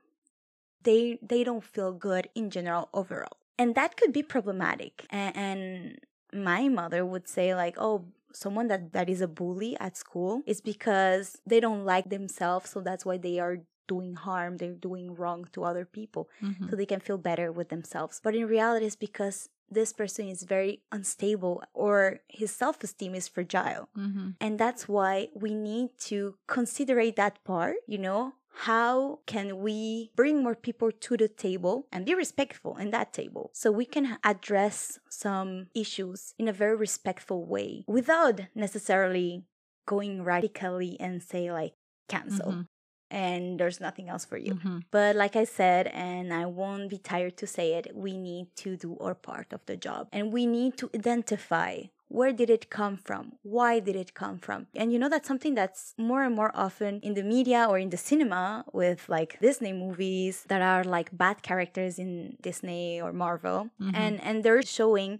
[0.84, 3.38] They they don't feel good in general overall.
[3.58, 5.06] And that could be problematic.
[5.10, 5.99] And, and
[6.34, 10.62] my mother would say like, "Oh, someone that that is a bully at school is
[10.62, 15.45] because they don't like themselves, so that's why they are doing harm, they're doing wrong
[15.53, 16.70] to other people." Mhm.
[16.70, 18.20] so they can feel better with themselves.
[18.24, 23.28] But in reality, it's because this person is very unstable or his self esteem is
[23.28, 23.89] fragile.
[23.97, 24.36] Mhm.
[24.39, 28.34] And that's why we need to consider that part, you know.
[28.59, 33.49] How can we bring more people to the table and be respectful in that table
[33.53, 39.43] so we can address some issues in a very respectful way without necessarily
[39.86, 41.74] going radically and say, like,
[42.07, 42.68] cancel Mhm.
[43.10, 44.56] And there's nothing else for you.
[44.56, 44.84] Mhm.
[44.91, 48.76] But like I said, and I won't be tired to say it, we need to
[48.78, 50.08] do our part of the job.
[50.12, 53.34] And we need to identify where did it come from?
[53.41, 54.68] Why did it come from?
[54.76, 57.89] And you know that's something that's more and more often in the media or in
[57.89, 63.70] the cinema with like Disney movies that are like bad characters in Disney or Marvel.
[63.82, 63.91] Mhm.
[63.95, 65.20] And and they're showing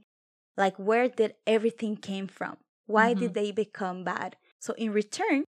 [0.58, 2.58] like where did everything came from?
[2.86, 3.20] Why Mhm.
[3.20, 4.38] did they become bad?
[4.60, 5.44] So in return,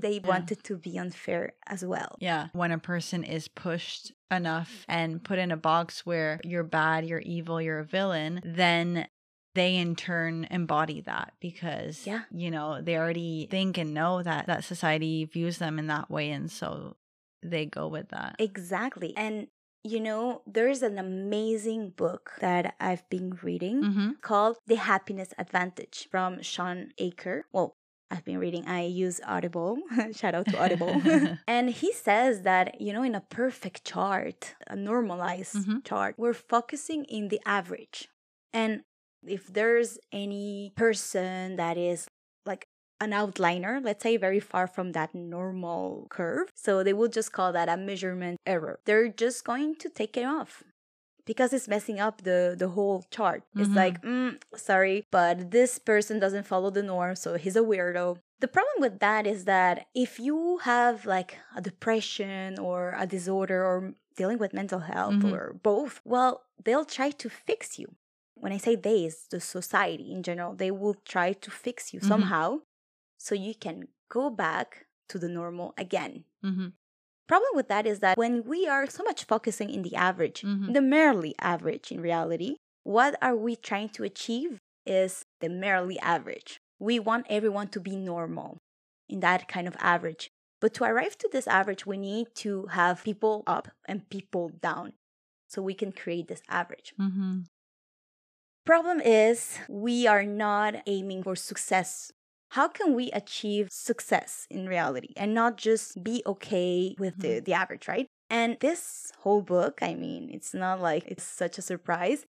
[0.00, 0.28] they Yeah.
[0.28, 2.16] wanted to be unfair as well.
[2.20, 2.48] Yeah.
[2.52, 7.20] When a person is pushed enough and put in a box where you're bad, you're
[7.20, 9.06] evil, you're a villain, then
[9.54, 12.22] they in turn embody that because Yeah.
[12.30, 16.30] you know they already think and know that that society views them in that way
[16.30, 16.96] and so
[17.42, 19.12] they go with that Exactly.
[19.16, 19.48] And
[19.82, 24.10] you know, there's an amazing book that I've been reading mm-hmm.
[24.20, 27.46] called The Happiness Advantage from Shawn Achor.
[27.50, 27.76] Well,
[28.10, 28.66] I've been reading.
[28.66, 29.78] I use Audible.
[30.12, 31.00] Shout out to Audible.
[31.46, 35.84] and he says that, you know, in a perfect chart, a normalized Mhm.
[35.84, 38.08] chart, we're focusing in the average.
[38.52, 38.82] And
[39.26, 42.08] if there's any person that is
[42.44, 42.66] like
[43.00, 47.52] an outliner, let's say very far from that normal curve, so they will just call
[47.52, 48.80] that a measurement error.
[48.86, 50.64] They're just going to take it off
[51.30, 53.40] because it's messing up the the whole chart.
[53.62, 53.80] It's Mhm.
[53.82, 54.32] like, mm,
[54.68, 58.04] sorry, but this person doesn't follow the norm, so he's a weirdo.
[58.44, 59.74] The problem with that is that
[60.06, 60.36] if you
[60.72, 63.76] have like a depression or a disorder or
[64.20, 65.30] dealing with mental health Mhm.
[65.30, 66.32] or both, well,
[66.64, 67.88] they'll try to fix you.
[68.42, 72.00] When I say they, it's the society in general, they will try to fix you
[72.00, 72.08] Mhm.
[72.12, 72.46] somehow
[73.26, 73.76] so you can
[74.08, 74.68] go back
[75.10, 76.68] to the normal again hmm
[77.30, 80.74] problem with that is that when we are so much focusing in the average, Mhm.
[80.76, 86.50] the merely average in reality, what are we trying to achieve is the merely average.
[86.88, 88.50] We want everyone to be normal
[89.08, 90.24] in that kind of average.
[90.60, 94.92] But to arrive to this average, we need to have people up and people down
[95.48, 96.88] so we can create this average.
[96.96, 97.42] hmm
[98.66, 102.12] Problem is, we are not aiming for success.
[102.50, 107.54] How can we achieve success in reality and not just be okay with the, the
[107.54, 108.06] average, right?
[108.28, 112.26] And this whole book, I mean, it's not like it's such a surprise.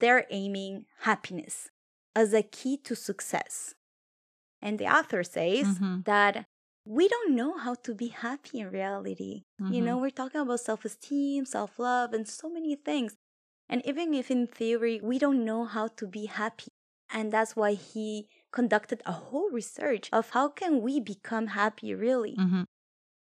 [0.00, 1.70] They're aiming happiness
[2.16, 3.74] as a key to success.
[4.62, 6.04] And the author says Mhm.
[6.04, 6.46] that
[6.84, 9.44] we don't know how to be happy in reality.
[9.68, 9.82] You Mhm.
[9.82, 13.16] know, we're talking about self esteem, self love, and so many things.
[13.68, 16.68] And even if in theory we don't know how to be happy,
[17.10, 22.36] and that's why he conducted a whole research of how can we become happy really
[22.36, 22.62] hmm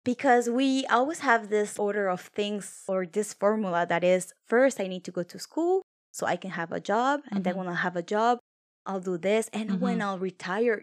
[0.05, 4.87] because we always have this order of things or this formula that is first I
[4.87, 7.57] need to go to school so I can have a job and then Mhm.
[7.57, 8.39] when I have a job
[8.87, 10.03] I'll do this and when Mhm.
[10.03, 10.83] I'll retire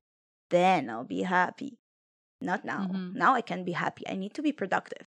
[0.49, 1.77] then I'll be happy
[2.41, 3.13] not now Mhm.
[3.13, 5.07] now I can be happy I need to be productive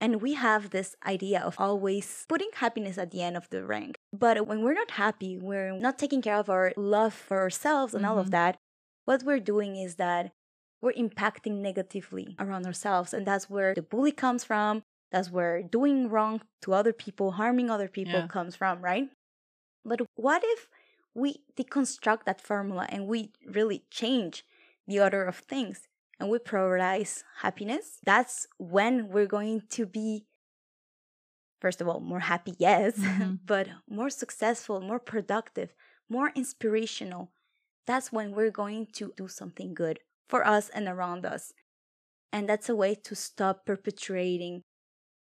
[0.00, 3.96] and we have this idea of always putting happiness at the end of the rank.
[4.12, 8.04] But when we're not happy we're not taking care of our love for ourselves and
[8.06, 8.30] all of Mhm.
[8.30, 8.58] that
[9.04, 10.32] what we're doing is that
[10.80, 13.12] we're impacting negatively around ourselves.
[13.12, 14.82] And that's where the bully comes from.
[15.10, 18.26] That's where doing wrong to other people harming other people Yeah.
[18.28, 19.10] comes from right?
[19.84, 20.68] But what if
[21.14, 24.44] we deconstruct that formula and we really change
[24.86, 25.87] the order of things
[26.20, 30.26] and we prioritize happiness that's when we're going to be
[31.60, 33.38] first of all more happy yes Mhm.
[33.44, 35.74] but more successful more productive
[36.08, 37.32] more inspirational
[37.86, 41.54] that's when we're going to do something good for us and around us.
[42.32, 44.62] And that's a way to stop perpetuating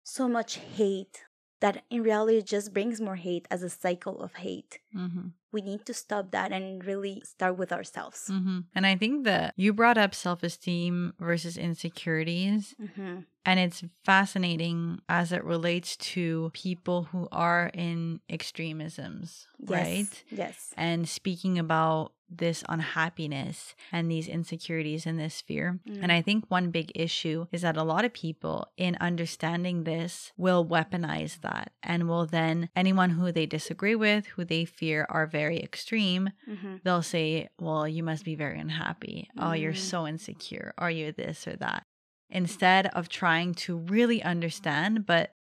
[0.04, 1.24] so much hate
[1.62, 4.80] that in reality just brings more hate as a cycle of hate.
[4.94, 8.28] hmm We need to stop that and really start with ourselves.
[8.28, 12.76] hmm And I think that you brought up self esteem versus insecurities.
[12.82, 13.28] Mm-hmm.
[13.44, 20.06] And it's fascinating as it relates to people who are in extremisms, right?
[20.30, 20.72] Yes.
[20.78, 25.80] And speaking about this unhappiness and these insecurities and this fear.
[25.88, 26.04] Mm.
[26.04, 30.32] And I think one big issue is that a lot of people, in understanding this,
[30.38, 35.28] will weaponize that and will then, anyone who they disagree with, who they fear are
[35.28, 36.76] very extreme, Mm-hmm.
[36.84, 39.30] they'll say, Well, you must be very unhappy.
[39.38, 39.78] Oh, you're Mm.
[39.78, 40.74] so insecure.
[40.78, 41.84] Are you this or that?
[42.30, 45.32] Instead of trying to really understand, but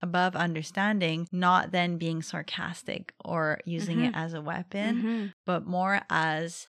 [0.00, 5.26] above understanding, not then being sarcastic or using it as a weapon, Mm-hmm.
[5.46, 6.68] but more as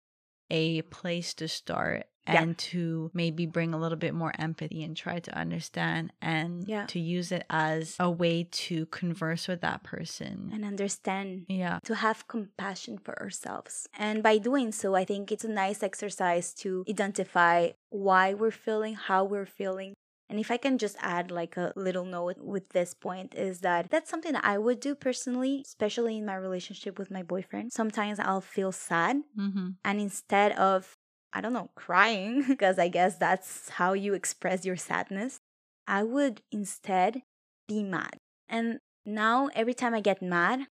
[0.50, 2.42] a place to start Yeah.
[2.42, 6.86] and to maybe bring a little bit more empathy and try to understand and Yeah.
[6.86, 10.50] to use it as a way to converse with that person.
[10.52, 11.80] And understand yeah.
[11.84, 13.86] to have compassion for ourselves.
[13.98, 18.94] And by doing so, I think it's a nice exercise to identify why we're feeling,
[18.94, 19.92] how we're feeling.
[20.30, 23.90] And if I can just add like a little note with this point is that
[23.90, 27.72] that's something that I would do personally, especially in my relationship with my boyfriend.
[27.72, 29.68] Sometimes I'll feel sad Mm-hmm.
[29.84, 30.96] and instead of
[31.34, 35.40] I don't know, crying because I guess that's how you express your sadness,
[35.86, 37.22] I would instead
[37.68, 38.18] be mad.
[38.48, 40.68] And now every time I get mad,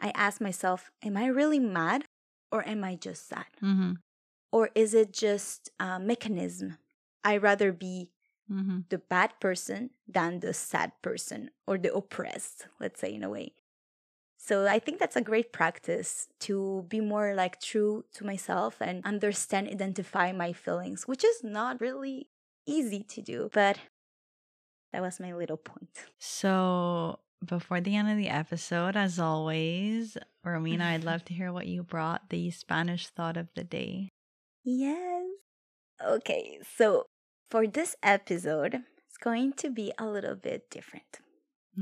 [0.00, 2.06] I ask myself, am I really mad
[2.50, 3.46] or am I just sad?
[3.62, 3.92] Mm-hmm.
[4.52, 6.78] Or is it just a mechanism?
[7.24, 8.10] I rather be
[8.48, 8.82] Mm-hmm.
[8.90, 13.54] the bad person than the sad person or the oppressed, let's say in a way.
[14.46, 19.04] So I think that's a great practice to be more like true to myself and
[19.04, 22.28] understand, identify my feelings, which is not really
[22.64, 23.76] easy to do, but
[24.92, 26.06] that was my little point.
[26.20, 30.16] So before the end of the episode, as always,
[30.46, 34.10] Romina, I'd love to hear what you brought the Spanish thought of the day.
[34.62, 35.26] Yes.
[36.00, 37.06] Okay, so
[37.50, 41.18] for this episode, it's going to be a little bit different.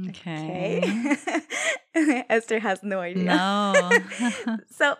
[0.08, 0.78] Okay.
[0.78, 2.24] Okay.
[2.28, 3.24] Esther has no idea.
[3.24, 3.90] No.
[4.70, 4.96] so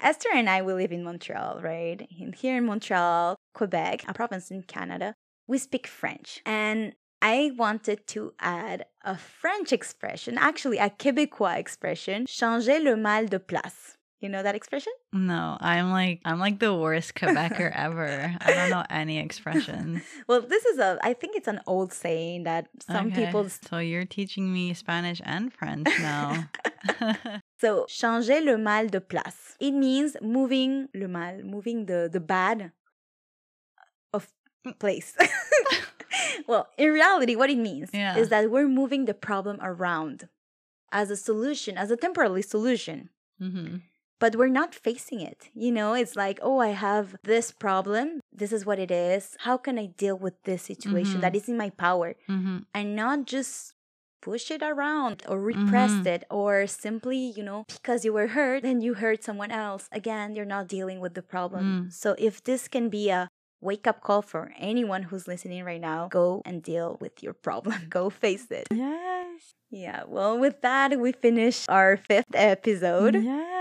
[0.00, 2.06] Esther and I we live in Montreal, right?
[2.10, 5.14] Here in Montreal, Quebec, a province in Canada,
[5.46, 6.42] we speak French.
[6.44, 13.26] And I wanted to add a French expression, actually a Quebecois expression, changer le mal
[13.26, 13.95] de place.
[14.20, 14.92] You know that expression?
[15.12, 18.34] no, I'm like I'm like the worst Quebecer ever.
[18.40, 20.02] I don't know any expressions.
[20.26, 23.78] Well, this is a I think it's an old saying that some Okay, people So
[23.78, 26.48] you're teaching me Spanish and French now.
[27.58, 29.56] So, changer le mal de place.
[29.58, 32.70] It means moving le mal, moving the, the bad
[34.12, 34.28] of
[34.78, 35.16] place.
[36.46, 38.16] well, in reality, what it means Yeah.
[38.18, 40.28] is that we're moving the problem around
[40.92, 43.08] as a solution, as a temporary solution.
[43.38, 43.76] hmm
[44.18, 45.50] But we're not facing it.
[45.54, 48.20] You know, it's like, oh, I have this problem.
[48.32, 49.36] This is what it is.
[49.40, 51.22] How can I deal with this situation Mhm.
[51.22, 52.14] that is in my power?
[52.26, 53.72] hmm and not just
[54.22, 56.06] push it around or repress Mhm.
[56.14, 59.88] it or simply, you know, because you were hurt, then you hurt someone else.
[59.92, 61.64] Again, you're not dealing with the problem.
[61.64, 61.92] Mm.
[61.92, 63.28] So if this can be a
[63.60, 67.78] wake up call for anyone who's listening right now, go and deal with your problem.
[67.98, 68.66] go face it.
[68.72, 69.52] Yes.
[69.70, 73.14] Yeah, well, with that, we finish our fifth episode.
[73.22, 73.55] Yes.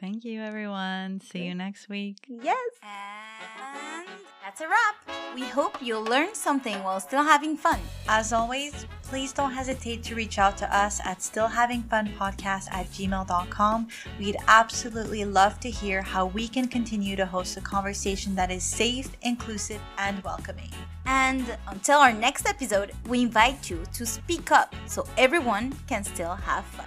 [0.00, 1.20] Thank you, everyone.
[1.20, 2.16] See you next week.
[2.26, 2.56] Yes.
[2.82, 4.08] And
[4.42, 5.34] that's a wrap.
[5.34, 7.78] We hope you'll learn something while still having fun.
[8.08, 13.88] As always, please don't hesitate to reach out to us at stillhavingfunpodcast at gmail.com.
[14.18, 18.64] We'd absolutely love to hear how we can continue to host a conversation that is
[18.64, 20.70] safe, inclusive, and welcoming.
[21.04, 26.34] And until our next episode, we invite you to speak up so everyone can still
[26.34, 26.86] have fun.